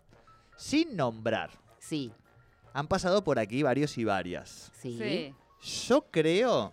sin 0.57 0.95
nombrar, 0.95 1.51
Sí, 1.79 2.11
han 2.73 2.87
pasado 2.87 3.23
por 3.23 3.39
aquí 3.39 3.63
varios 3.63 3.97
y 3.97 4.03
varias. 4.03 4.71
sí. 4.81 4.97
Sí. 4.97 5.35
Yo 5.87 6.05
creo 6.09 6.71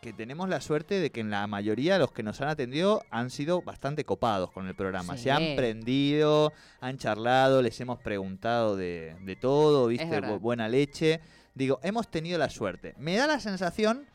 que 0.00 0.12
tenemos 0.12 0.48
la 0.48 0.60
suerte 0.60 0.98
de 1.00 1.10
que 1.10 1.20
en 1.20 1.30
la 1.30 1.46
mayoría 1.46 1.94
de 1.94 1.98
los 2.00 2.10
que 2.12 2.22
nos 2.24 2.40
han 2.40 2.48
atendido 2.48 3.02
han 3.10 3.30
sido 3.30 3.62
bastante 3.62 4.04
copados 4.04 4.50
con 4.50 4.66
el 4.66 4.74
programa. 4.74 5.16
Sí. 5.16 5.24
Se 5.24 5.30
han 5.30 5.54
prendido, 5.56 6.52
han 6.80 6.98
charlado, 6.98 7.62
les 7.62 7.80
hemos 7.80 7.98
preguntado 8.00 8.76
de, 8.76 9.16
de 9.22 9.36
todo, 9.36 9.86
viste, 9.88 10.20
buena 10.38 10.68
leche. 10.68 11.20
Digo, 11.54 11.78
hemos 11.82 12.08
tenido 12.08 12.36
la 12.38 12.50
suerte. 12.50 12.94
Me 12.98 13.16
da 13.16 13.26
la 13.28 13.38
sensación 13.40 14.06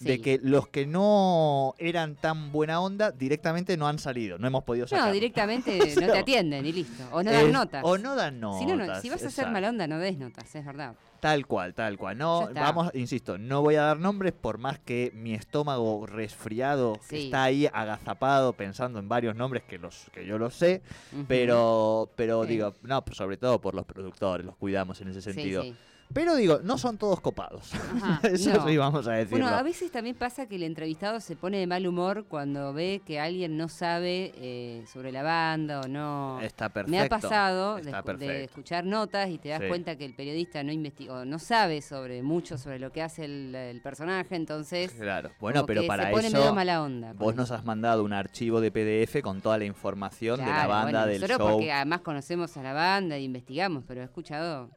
de 0.00 0.20
que 0.20 0.40
los 0.42 0.66
que 0.68 0.86
no 0.86 1.74
eran 1.78 2.16
tan 2.16 2.52
buena 2.52 2.80
onda 2.80 3.12
directamente 3.12 3.76
no 3.76 3.86
han 3.86 3.98
salido, 3.98 4.38
no 4.38 4.46
hemos 4.46 4.64
podido 4.64 4.86
sacar. 4.88 5.06
No, 5.08 5.12
directamente 5.12 5.78
no 6.00 6.12
te 6.12 6.18
atienden 6.18 6.64
y 6.66 6.72
listo. 6.72 7.04
O 7.12 7.22
no 7.22 7.30
dan 7.30 7.52
notas. 7.52 7.82
O 7.84 7.98
no 7.98 8.16
dan 8.16 8.40
notas. 8.40 8.60
Si, 8.60 8.66
no, 8.66 8.76
no, 8.76 9.00
si 9.00 9.10
vas 9.10 9.22
a 9.22 9.26
hacer 9.26 9.42
exacto. 9.44 9.52
mala 9.52 9.68
onda, 9.68 9.86
no 9.86 9.98
des 9.98 10.16
notas, 10.18 10.54
es 10.54 10.64
verdad. 10.64 10.94
Tal 11.20 11.46
cual, 11.46 11.74
tal 11.74 11.98
cual. 11.98 12.16
No, 12.16 12.48
vamos, 12.54 12.90
insisto, 12.94 13.36
no 13.36 13.60
voy 13.60 13.74
a 13.74 13.82
dar 13.82 13.98
nombres 13.98 14.32
por 14.32 14.56
más 14.56 14.78
que 14.78 15.12
mi 15.14 15.34
estómago 15.34 16.06
resfriado 16.06 16.98
Sí. 17.06 17.26
está 17.26 17.44
ahí 17.44 17.68
agazapado 17.70 18.54
pensando 18.54 18.98
en 18.98 19.08
varios 19.08 19.36
nombres 19.36 19.64
que 19.64 19.76
los 19.78 20.06
que 20.14 20.24
yo 20.24 20.38
los 20.38 20.54
sé, 20.54 20.80
pero 21.28 22.10
pero 22.16 22.44
Sí. 22.44 22.48
digo, 22.50 22.74
no, 22.82 23.04
pues 23.04 23.18
sobre 23.18 23.36
todo 23.36 23.60
por 23.60 23.74
los 23.74 23.84
productores, 23.84 24.46
los 24.46 24.56
cuidamos 24.56 25.00
en 25.02 25.08
ese 25.08 25.20
sentido. 25.20 25.62
sí. 25.62 25.74
Pero 26.12 26.34
digo, 26.34 26.58
no 26.64 26.76
son 26.76 26.98
todos 26.98 27.20
copados. 27.20 27.72
Ajá. 27.74 28.20
Eso 28.28 28.52
No. 28.52 28.66
sí 28.66 28.76
vamos 28.76 29.06
a 29.06 29.12
decirlo. 29.12 29.44
Bueno, 29.44 29.56
a 29.56 29.62
veces 29.62 29.90
también 29.92 30.16
pasa 30.16 30.46
que 30.46 30.56
el 30.56 30.64
entrevistado 30.64 31.20
se 31.20 31.36
pone 31.36 31.58
de 31.58 31.66
mal 31.66 31.86
humor 31.86 32.24
cuando 32.28 32.72
ve 32.72 33.00
que 33.06 33.20
alguien 33.20 33.56
no 33.56 33.68
sabe 33.68 34.32
eh, 34.36 34.84
sobre 34.92 35.12
la 35.12 35.22
banda 35.22 35.80
o 35.82 35.88
no. 35.88 36.40
Está 36.40 36.68
perfecto. 36.68 36.90
Me 36.90 37.00
ha 37.00 37.08
pasado 37.08 37.76
de, 37.76 38.44
escuchar 38.44 38.84
notas 38.84 39.28
y 39.30 39.38
te 39.38 39.50
das 39.50 39.60
Sí. 39.60 39.68
cuenta 39.68 39.96
que 39.96 40.04
el 40.04 40.14
periodista 40.14 40.62
no 40.64 40.72
investigó, 40.72 41.24
no 41.24 41.38
sabe 41.38 41.82
sobre 41.82 42.22
mucho 42.22 42.56
sobre 42.58 42.78
lo 42.78 42.90
que 42.90 43.02
hace 43.02 43.24
el, 43.26 43.54
el 43.54 43.80
personaje, 43.82 44.34
entonces 44.36 44.90
Claro. 44.92 45.30
Bueno, 45.38 45.66
pero 45.66 45.86
para 45.86 46.06
se 46.06 46.10
pone 46.12 46.28
eso 46.28 46.38
medio 46.38 46.54
mala 46.54 46.82
onda. 46.82 47.12
vos 47.12 47.34
nos 47.34 47.50
has 47.50 47.64
mandado 47.64 48.02
un 48.04 48.12
archivo 48.12 48.60
de 48.60 48.70
PDF 48.72 49.20
con 49.22 49.40
toda 49.40 49.58
la 49.58 49.64
información 49.64 50.40
de 50.40 50.46
la 50.46 50.66
banda 50.66 51.04
bueno, 51.04 51.06
del 51.06 51.28
show. 51.28 51.38
porque 51.38 51.70
además 51.72 52.00
conocemos 52.00 52.56
a 52.56 52.62
la 52.62 52.72
banda 52.72 53.16
e 53.16 53.22
investigamos, 53.22 53.84
pero 53.86 54.00
he 54.00 54.04
escuchado 54.04 54.70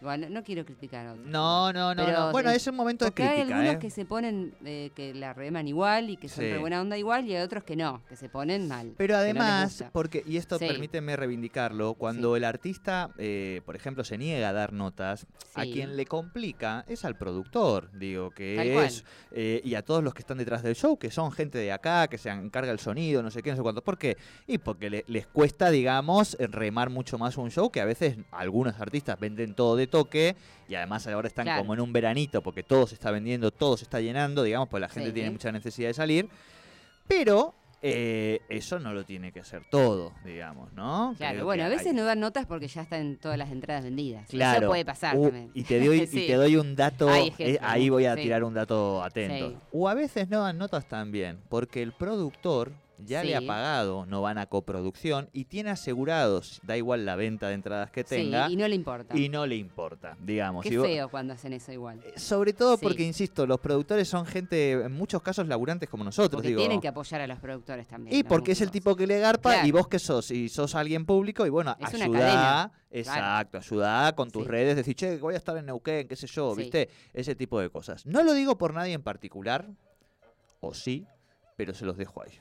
Bueno, 0.00 0.28
no 0.30 0.42
quiero 0.44 0.64
criticar 0.64 1.06
a 1.06 1.12
otros. 1.12 1.26
No, 1.26 1.72
no, 1.72 1.94
no. 1.94 2.06
No. 2.10 2.30
Bueno, 2.32 2.50
es 2.50 2.66
un 2.66 2.76
momento 2.76 3.04
de 3.04 3.10
Porque 3.10 3.24
hay 3.24 3.34
crítica, 3.38 3.56
algunos 3.56 3.74
¿eh? 3.74 3.78
que 3.80 3.90
se 3.90 4.04
ponen, 4.04 4.54
eh, 4.64 4.90
que 4.94 5.12
la 5.14 5.32
reman 5.34 5.66
igual 5.66 6.10
y 6.10 6.16
que 6.16 6.28
son 6.28 6.44
Sí. 6.44 6.50
de 6.50 6.58
buena 6.58 6.80
onda 6.80 6.96
igual, 6.96 7.26
y 7.26 7.34
hay 7.34 7.42
otros 7.42 7.64
que 7.64 7.74
no, 7.74 8.02
que 8.08 8.14
se 8.16 8.28
ponen 8.28 8.68
mal. 8.68 8.94
Pero 8.96 9.14
no 9.14 9.20
además, 9.20 9.84
porque, 9.92 10.22
y 10.24 10.36
esto 10.36 10.58
Sí. 10.58 10.66
permíteme 10.68 11.16
reivindicarlo, 11.16 11.94
cuando 11.94 12.36
el 12.36 12.44
artista, 12.44 13.10
eh, 13.18 13.60
por 13.66 13.74
ejemplo, 13.74 14.04
se 14.04 14.16
niega 14.18 14.50
a 14.50 14.52
dar 14.52 14.72
notas, 14.72 15.26
a 15.54 15.62
quien 15.64 15.96
le 15.96 16.06
complica 16.06 16.84
es 16.86 17.04
al 17.04 17.16
productor, 17.16 17.90
digo, 17.98 18.30
que 18.30 18.54
Tal 18.56 18.66
es, 18.68 19.04
y 19.64 19.74
a 19.74 19.82
todos 19.82 20.04
los 20.04 20.14
que 20.14 20.20
están 20.20 20.38
detrás 20.38 20.62
del 20.62 20.76
show, 20.76 20.96
que 20.96 21.10
son 21.10 21.32
gente 21.32 21.58
de 21.58 21.72
acá, 21.72 22.06
que 22.06 22.18
se 22.18 22.28
encarga 22.30 22.70
el 22.70 22.78
sonido, 22.78 23.20
no 23.22 23.30
sé 23.32 23.42
qué, 23.42 23.50
no 23.50 23.56
sé 23.56 23.62
cuánto. 23.62 23.82
¿Por 23.82 23.98
qué? 23.98 24.16
Y 24.46 24.58
porque 24.58 24.90
le- 24.90 25.04
les 25.08 25.26
cuesta, 25.26 25.70
digamos, 25.70 26.36
remar 26.38 26.88
mucho 26.90 27.18
más 27.18 27.36
un 27.36 27.50
show, 27.50 27.70
que 27.72 27.80
a 27.80 27.84
veces 27.84 28.16
algunos 28.30 28.78
artistas 28.80 29.18
venden 29.18 29.54
todo 29.54 29.74
de 29.74 29.87
toque, 29.88 30.36
y 30.68 30.74
además 30.74 31.06
ahora 31.06 31.28
están 31.28 31.44
Claro. 31.46 31.62
como 31.62 31.74
en 31.74 31.80
un 31.80 31.92
veranito, 31.92 32.42
porque 32.42 32.62
todo 32.62 32.86
se 32.86 32.94
está 32.94 33.10
vendiendo, 33.10 33.50
todo 33.50 33.76
se 33.76 33.84
está 33.84 34.00
llenando, 34.00 34.42
digamos, 34.42 34.68
pues 34.68 34.80
la 34.80 34.88
gente 34.88 35.08
Sí. 35.10 35.14
tiene 35.14 35.30
mucha 35.30 35.50
necesidad 35.50 35.88
de 35.88 35.94
salir. 35.94 36.28
Pero 37.06 37.54
eh, 37.80 38.40
eso 38.48 38.80
no 38.80 38.92
lo 38.92 39.04
tiene 39.04 39.30
que 39.30 39.38
hacer 39.38 39.62
todo, 39.70 40.12
digamos, 40.24 40.72
¿no? 40.72 41.14
Claro, 41.16 41.34
Creo 41.34 41.44
bueno, 41.44 41.62
a 41.64 41.68
veces 41.68 41.86
hay- 41.86 41.92
no 41.94 42.04
dan 42.04 42.18
notas 42.18 42.44
porque 42.44 42.66
ya 42.66 42.82
están 42.82 43.16
todas 43.18 43.38
las 43.38 43.52
entradas 43.52 43.84
vendidas. 43.84 44.26
Claro. 44.28 44.58
Eso 44.58 44.66
puede 44.68 44.84
pasar 44.84 45.16
Uh, 45.16 45.22
también. 45.26 45.50
y, 45.54 45.62
te 45.62 45.78
doy, 45.86 45.98
y 46.12 46.26
te 46.26 46.34
doy 46.34 46.56
un 46.56 46.74
dato, 46.74 47.08
Hay 47.08 47.32
eh, 47.38 47.56
ahí 47.62 47.88
voy 47.88 48.06
a 48.06 48.16
sí. 48.16 48.22
tirar 48.22 48.42
un 48.42 48.54
dato 48.54 49.00
atento. 49.04 49.50
Sí. 49.50 49.56
O 49.72 49.88
a 49.88 49.94
veces 49.94 50.28
no 50.28 50.42
dan 50.42 50.58
notas 50.58 50.86
también, 50.88 51.38
porque 51.48 51.80
el 51.82 51.92
productor 51.92 52.72
ya 52.98 53.22
le 53.24 53.36
ha 53.36 53.40
pagado, 53.40 54.06
no 54.06 54.22
van 54.22 54.38
a 54.38 54.46
coproducción, 54.46 55.28
y 55.32 55.44
tiene 55.44 55.70
asegurados, 55.70 56.60
da 56.64 56.76
igual 56.76 57.06
la 57.06 57.16
venta 57.16 57.48
de 57.48 57.54
entradas 57.54 57.90
que 57.90 58.02
Sí, 58.02 58.08
tenga, 58.10 58.50
y 58.50 58.56
no 58.56 58.66
le 58.68 58.74
importa. 58.74 59.16
y 59.16 59.28
no 59.28 59.46
le 59.46 59.56
importa, 59.56 60.16
digamos. 60.20 60.64
Qué 60.64 60.76
vos- 60.78 60.86
feo 60.86 61.08
cuando 61.08 61.32
hacen 61.34 61.52
eso 61.52 61.72
igual. 61.72 62.00
Eh, 62.04 62.18
Sobre 62.18 62.52
todo 62.52 62.76
Sí. 62.76 62.82
porque, 62.84 63.02
insisto, 63.04 63.46
los 63.46 63.60
productores 63.60 64.08
son 64.08 64.26
gente, 64.26 64.72
en 64.72 64.92
muchos 64.92 65.22
casos, 65.22 65.46
laburantes 65.46 65.88
como 65.88 66.04
nosotros, 66.04 66.38
Porque 66.38 66.48
digo. 66.48 66.60
tienen 66.60 66.80
que 66.80 66.88
apoyar 66.88 67.20
a 67.20 67.26
los 67.26 67.38
productores 67.38 67.86
también. 67.86 68.16
Y 68.16 68.22
porque 68.24 68.52
es 68.52 68.60
el 68.60 68.70
tipo 68.70 68.96
que 68.96 69.06
le 69.06 69.18
garpa 69.20 69.56
y 69.58 69.60
Claro. 69.70 69.78
vos 69.78 69.88
que 69.88 69.98
sos, 69.98 70.30
y 70.30 70.48
sos 70.48 70.74
alguien 70.74 71.06
público, 71.06 71.46
y 71.46 71.50
bueno, 71.50 71.76
Es 71.78 71.94
exacto, 72.90 73.58
ayuda 73.58 74.14
con 74.14 74.30
tus 74.30 74.46
redes, 74.46 74.76
decir, 74.76 74.94
che, 74.94 75.18
voy 75.18 75.34
a 75.34 75.36
estar 75.36 75.56
en 75.56 75.66
Neuquén, 75.66 76.08
qué 76.08 76.16
sé 76.16 76.26
yo. 76.26 76.54
¿viste? 76.54 76.88
Ese 77.12 77.34
tipo 77.34 77.60
de 77.60 77.70
cosas. 77.70 78.06
No 78.06 78.22
lo 78.22 78.32
digo 78.32 78.56
por 78.58 78.72
nadie 78.74 78.94
en 78.94 79.02
particular, 79.02 79.68
o 80.60 80.74
sí, 80.74 81.06
pero 81.56 81.74
se 81.74 81.84
los 81.84 81.96
dejo 81.96 82.22
ahí. 82.22 82.32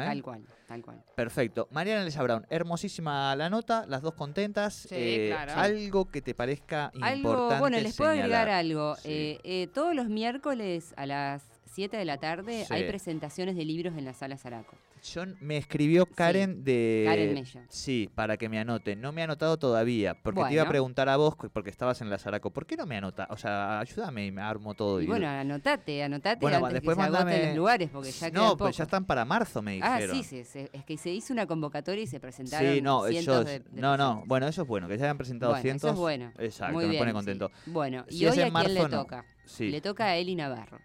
¿Eh? 0.00 0.06
Tal 0.06 0.22
cual, 0.22 0.44
tal 0.66 0.82
cual. 0.82 1.02
Perfecto. 1.14 1.68
Mariana 1.70 2.02
Elisa 2.02 2.22
Brown, 2.22 2.46
hermosísima 2.50 3.34
la 3.36 3.50
nota, 3.50 3.84
las 3.86 4.02
dos 4.02 4.14
contentas. 4.14 4.86
Sí, 4.88 5.26
claro. 5.28 5.52
Algo 5.56 6.06
que 6.10 6.22
te 6.22 6.34
parezca 6.34 6.92
Algo, 7.00 7.30
importante 7.30 7.60
bueno, 7.60 7.78
les 7.80 7.96
puedo 7.96 8.10
agregar 8.10 8.48
algo. 8.48 8.96
Sí. 8.96 9.08
Eh, 9.10 9.40
eh, 9.44 9.66
todos 9.72 9.94
los 9.94 10.08
miércoles 10.08 10.94
a 10.96 11.06
las 11.06 11.42
7 11.72 11.96
de 11.96 12.04
la 12.04 12.18
tarde 12.18 12.64
Sí. 12.66 12.72
hay 12.74 12.88
presentaciones 12.88 13.56
de 13.56 13.64
libros 13.64 13.96
en 13.96 14.04
la 14.04 14.14
sala 14.14 14.36
Zaraco. 14.36 14.76
Yo 15.12 15.22
me 15.40 15.58
escribió 15.58 16.06
Karen 16.06 16.64
de... 16.64 17.04
Karen 17.06 17.34
Mello. 17.34 17.60
Sí, 17.68 18.08
para 18.14 18.38
que 18.38 18.48
me 18.48 18.58
anote. 18.58 18.96
No 18.96 19.12
me 19.12 19.20
ha 19.20 19.24
anotado 19.24 19.58
todavía, 19.58 20.14
porque 20.14 20.42
te 20.44 20.54
iba 20.54 20.62
a 20.62 20.68
preguntar 20.68 21.10
a 21.10 21.16
vos, 21.18 21.34
porque 21.52 21.68
estabas 21.68 22.00
en 22.00 22.08
la 22.08 22.18
Zaraco, 22.18 22.50
¿por 22.50 22.64
qué 22.64 22.74
no 22.76 22.86
me 22.86 22.96
anota? 22.96 23.26
O 23.30 23.36
sea, 23.36 23.80
ayúdame 23.80 24.24
y 24.26 24.32
me 24.32 24.40
armo 24.40 24.72
todo. 24.74 25.02
Y 25.02 25.06
bueno, 25.06 25.28
anotate, 25.28 26.02
anotate 26.02 26.38
Bueno, 26.40 26.56
antes 26.56 26.72
después 26.74 26.96
que 26.96 27.02
se 27.02 27.08
agoten 27.08 27.26
mandame- 27.28 27.46
los 27.48 27.56
lugares, 27.56 27.90
porque 27.92 28.12
ya 28.12 28.30
no, 28.30 28.56
pocos. 28.56 28.76
ya 28.78 28.84
están 28.84 29.04
para 29.04 29.26
marzo, 29.26 29.60
me 29.60 29.78
Ah, 29.82 29.96
dijeron. 29.98 30.16
sí, 30.16 30.22
sí, 30.22 30.44
sí, 30.44 30.66
es 30.72 30.84
que 30.86 30.96
se 30.96 31.10
hizo 31.10 31.34
una 31.34 31.46
convocatoria 31.46 32.02
y 32.02 32.06
se 32.06 32.18
presentaron 32.18 32.72
Sí, 32.74 32.80
no, 32.80 33.06
cientos 33.06 33.34
ellos, 33.40 33.44
de, 33.44 33.58
de 33.60 33.80
no, 33.82 33.98
no, 33.98 34.22
bueno, 34.26 34.48
eso 34.48 34.62
es 34.62 34.68
bueno, 34.68 34.88
que 34.88 34.96
ya 34.96 35.04
hayan 35.04 35.18
presentado 35.18 35.52
Bueno, 35.52 35.62
cientos. 35.62 35.88
Eso 35.90 35.92
es 35.94 36.00
bueno. 36.00 36.32
Exacto, 36.38 36.72
Muy 36.72 36.84
me 36.84 36.90
bien, 36.92 37.00
pone 37.02 37.10
sí. 37.10 37.14
contento. 37.14 37.50
Bueno, 37.66 38.04
y 38.08 38.24
hoy 38.24 38.30
a 38.30 38.32
quién 38.32 38.44
le 38.46 38.50
marzo, 38.52 38.88
no. 38.88 39.02
toca. 39.02 39.24
Sí. 39.44 39.68
Le 39.68 39.82
toca 39.82 40.04
a 40.06 40.16
Eli 40.16 40.34
Navarro. 40.34 40.78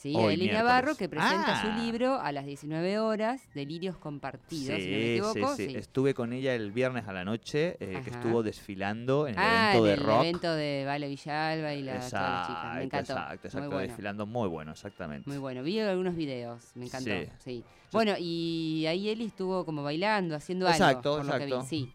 Sí, 0.00 0.12
Hoy, 0.14 0.22
a 0.24 0.26
Eli 0.34 0.42
miércoles. 0.44 0.64
Navarro 0.64 0.94
que 0.94 1.08
presenta 1.08 1.58
Ah. 1.58 1.62
su 1.76 1.82
libro 1.82 2.20
a 2.20 2.30
las 2.30 2.46
19 2.46 3.00
horas, 3.00 3.42
Delirios 3.52 3.96
Compartidos, 3.96 4.76
si 4.80 4.86
no 4.86 4.96
me 4.96 5.02
Sí, 5.02 5.10
equivoco. 5.10 5.56
sí, 5.56 5.64
sí. 5.64 5.70
sí. 5.72 5.76
Estuve 5.76 6.14
con 6.14 6.32
ella 6.32 6.54
el 6.54 6.70
viernes 6.70 7.08
a 7.08 7.12
la 7.12 7.24
noche, 7.24 7.76
eh, 7.80 8.00
que 8.04 8.10
estuvo 8.10 8.44
desfilando 8.44 9.26
en 9.26 9.34
el 9.34 9.40
ah, 9.40 9.70
evento 9.72 9.84
de 9.84 9.92
en 9.94 9.98
el 9.98 10.04
rock. 10.06 10.20
evento 10.22 10.54
de 10.54 10.84
Vale 10.86 11.08
Villalba 11.08 11.74
y 11.74 11.82
la, 11.82 11.92
todas 11.94 12.12
las 12.12 12.46
chicas. 12.46 12.62
Exacto, 12.62 12.74
Me 12.78 12.84
encantó. 12.84 13.12
exacto, 13.12 13.34
exacto, 13.48 13.58
Muy 13.58 13.68
bueno. 13.74 13.88
desfilando 13.88 14.26
muy 14.26 14.48
bueno, 14.48 14.70
exactamente. 14.72 15.28
Muy 15.28 15.38
bueno, 15.38 15.62
vi 15.64 15.80
algunos 15.80 16.14
videos, 16.14 16.62
me 16.76 16.84
encantó. 16.86 17.10
Sí. 17.10 17.26
Sí. 17.44 17.64
Bueno, 17.90 18.14
y 18.18 18.84
ahí 18.86 19.08
Eli 19.08 19.24
estuvo 19.26 19.64
como 19.64 19.82
bailando, 19.82 20.36
haciendo 20.36 20.66
algo. 20.66 20.76
Exacto, 20.76 21.16
por 21.16 21.24
lo 21.26 21.32
que 21.32 21.38
vi. 21.38 21.44
exacto. 21.52 21.66
Sí. 21.68 21.92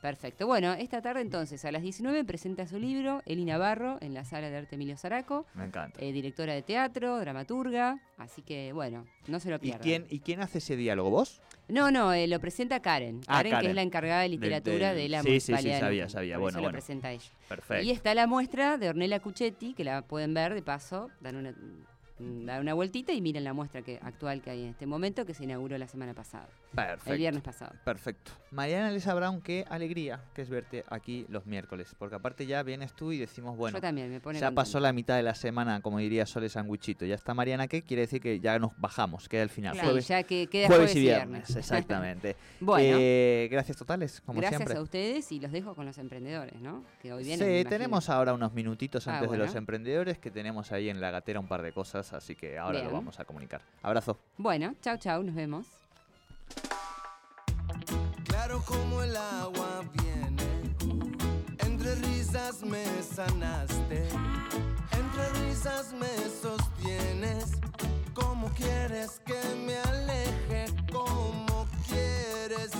Perfecto. 0.00 0.46
Bueno, 0.46 0.74
esta 0.74 1.02
tarde 1.02 1.22
entonces 1.22 1.64
a 1.64 1.72
las 1.72 1.82
19 1.82 2.24
presenta 2.24 2.66
su 2.68 2.78
libro 2.78 3.20
Eli 3.26 3.44
Navarro 3.44 3.98
en 4.00 4.14
la 4.14 4.24
sala 4.24 4.48
de 4.48 4.56
arte 4.56 4.76
Emilio 4.76 4.96
Zaraco, 4.96 5.44
Me 5.54 5.64
encanta. 5.64 6.00
eh, 6.00 6.12
directora 6.12 6.52
de 6.54 6.62
teatro, 6.62 7.18
dramaturga, 7.18 7.98
así 8.16 8.42
que 8.42 8.72
bueno, 8.72 9.06
no 9.26 9.40
se 9.40 9.50
lo 9.50 9.56
¿Y 9.56 9.58
pierdan. 9.58 9.82
quién, 9.82 10.06
¿Y 10.08 10.20
quién 10.20 10.40
hace 10.40 10.58
ese 10.58 10.76
diálogo? 10.76 11.10
¿Vos? 11.10 11.40
No, 11.66 11.90
no, 11.90 12.12
eh, 12.14 12.28
lo 12.28 12.38
presenta 12.40 12.80
Karen. 12.80 13.20
Ah, 13.26 13.38
Karen, 13.42 13.58
que 13.60 13.66
es 13.70 13.74
la 13.74 13.82
encargada 13.82 14.22
de 14.22 14.28
literatura 14.30 14.94
del- 14.94 15.02
de 15.02 15.08
la 15.08 15.22
sí, 15.22 15.28
sí, 15.28 15.40
sí, 15.40 15.52
municipalidad. 15.52 15.74
de 15.74 15.80
sabía, 15.80 16.08
sabía. 16.08 16.34
Por 16.36 16.42
Bueno, 16.42 16.58
eso 16.58 16.62
bueno. 16.62 16.68
lo 16.68 16.72
presenta 16.80 17.10
ella. 17.12 17.30
Perfecto. 17.48 17.84
Y 17.84 17.90
está 17.90 18.14
la 18.14 18.26
muestra 18.26 18.78
de 18.78 18.88
Ornella 18.88 19.20
Cuchetti, 19.20 19.74
que 19.74 19.84
la 19.84 20.02
pueden 20.02 20.32
ver 20.32 20.54
de 20.54 20.62
paso, 20.62 21.10
dan 21.20 21.36
una, 21.36 21.54
dan 22.18 22.60
una 22.60 22.74
vueltita 22.74 23.12
y 23.12 23.20
miren 23.20 23.44
la 23.44 23.52
muestra 23.52 23.82
que, 23.82 23.98
actual 24.02 24.42
que 24.42 24.50
hay 24.50 24.62
en 24.64 24.70
este 24.70 24.86
momento, 24.86 25.24
que 25.24 25.34
se 25.34 25.44
inauguró 25.44 25.78
la 25.78 25.86
semana 25.86 26.14
pasada, 26.14 26.48
Perfecto. 26.74 27.12
el 27.12 27.18
viernes 27.18 27.42
pasado. 27.42 27.72
Perfecto. 27.84 28.32
Mariana 28.50 28.90
Elisa 28.90 29.14
Brown, 29.14 29.40
qué 29.40 29.64
alegría 29.68 30.20
que 30.34 30.42
es 30.42 30.48
verte 30.50 30.84
aquí 30.88 31.26
los 31.28 31.46
miércoles. 31.46 31.94
Porque 31.98 32.16
aparte 32.16 32.46
ya 32.46 32.62
vienes 32.62 32.92
tú 32.94 33.12
y 33.12 33.18
decimos, 33.18 33.56
bueno, 33.56 33.76
Yo 33.78 33.82
también 33.82 34.10
me 34.10 34.20
pone 34.20 34.38
ya 34.38 34.46
contenta. 34.46 34.60
pasó 34.62 34.80
la 34.80 34.92
mitad 34.92 35.16
de 35.16 35.22
la 35.22 35.34
semana, 35.34 35.80
como 35.80 35.98
diría 35.98 36.26
Sole 36.26 36.48
Sanguichito. 36.48 37.04
Ya 37.04 37.14
está 37.14 37.34
Mariana, 37.34 37.68
¿qué 37.68 37.82
quiere 37.82 38.02
decir 38.02 38.20
que 38.20 38.40
ya 38.40 38.58
nos 38.58 38.72
bajamos? 38.78 39.28
Queda 39.28 39.42
el 39.42 39.50
final. 39.50 39.74
Sí, 39.74 39.80
jueves, 39.82 40.08
ya 40.08 40.22
que 40.22 40.46
queda 40.46 40.66
jueves 40.66 40.90
jueves, 40.92 40.96
y 40.96 41.00
viernes, 41.00 41.50
exactamente. 41.56 42.36
bueno, 42.60 42.96
Eh, 43.00 43.48
gracias 43.50 43.76
totales, 43.76 44.20
como 44.22 44.40
gracias 44.40 44.58
siempre. 44.60 44.78
a 44.78 44.82
ustedes 44.82 45.30
y 45.32 45.40
los 45.40 45.52
dejo 45.52 45.74
con 45.74 45.86
los 45.86 45.98
emprendedores, 45.98 46.60
¿no? 46.60 46.84
Que 47.02 47.12
hoy 47.12 47.24
vienen. 47.24 47.62
Sí, 47.64 47.68
tenemos 47.68 48.08
ahora 48.08 48.32
unos 48.34 48.52
minutitos 48.54 49.06
Ah, 49.06 49.14
antes 49.18 49.30
de 49.30 49.36
los 49.38 49.54
emprendedores 49.54 50.18
que 50.18 50.30
tenemos 50.30 50.72
ahí 50.72 50.88
en 50.88 51.00
la 51.00 51.10
gatera 51.10 51.38
un 51.40 51.46
par 51.48 51.62
de 51.62 51.72
cosas, 51.72 52.07
así 52.12 52.34
que 52.34 52.58
ahora 52.58 52.78
Bien. 52.78 52.86
lo 52.88 52.92
vamos 52.94 53.18
a 53.20 53.24
comunicar. 53.24 53.60
Abrazo. 53.82 54.18
Bueno, 54.36 54.74
chao, 54.80 54.96
chao, 54.96 55.22
nos 55.22 55.34
vemos. 55.34 55.66
Claro 58.24 58.62
como 58.66 59.02
el 59.02 59.16
agua 59.16 59.82
viene, 59.94 60.74
entre 61.58 61.94
risas 61.96 62.62
me 62.62 62.84
sanaste, 63.02 64.08
entre 64.92 65.28
risas 65.46 65.92
me 65.92 66.08
sostienes, 66.30 67.52
como 68.14 68.48
quieres 68.50 69.20
que 69.24 69.40
me 69.66 69.76
aleje, 69.78 70.66
como 70.92 71.66
quieres. 71.88 72.78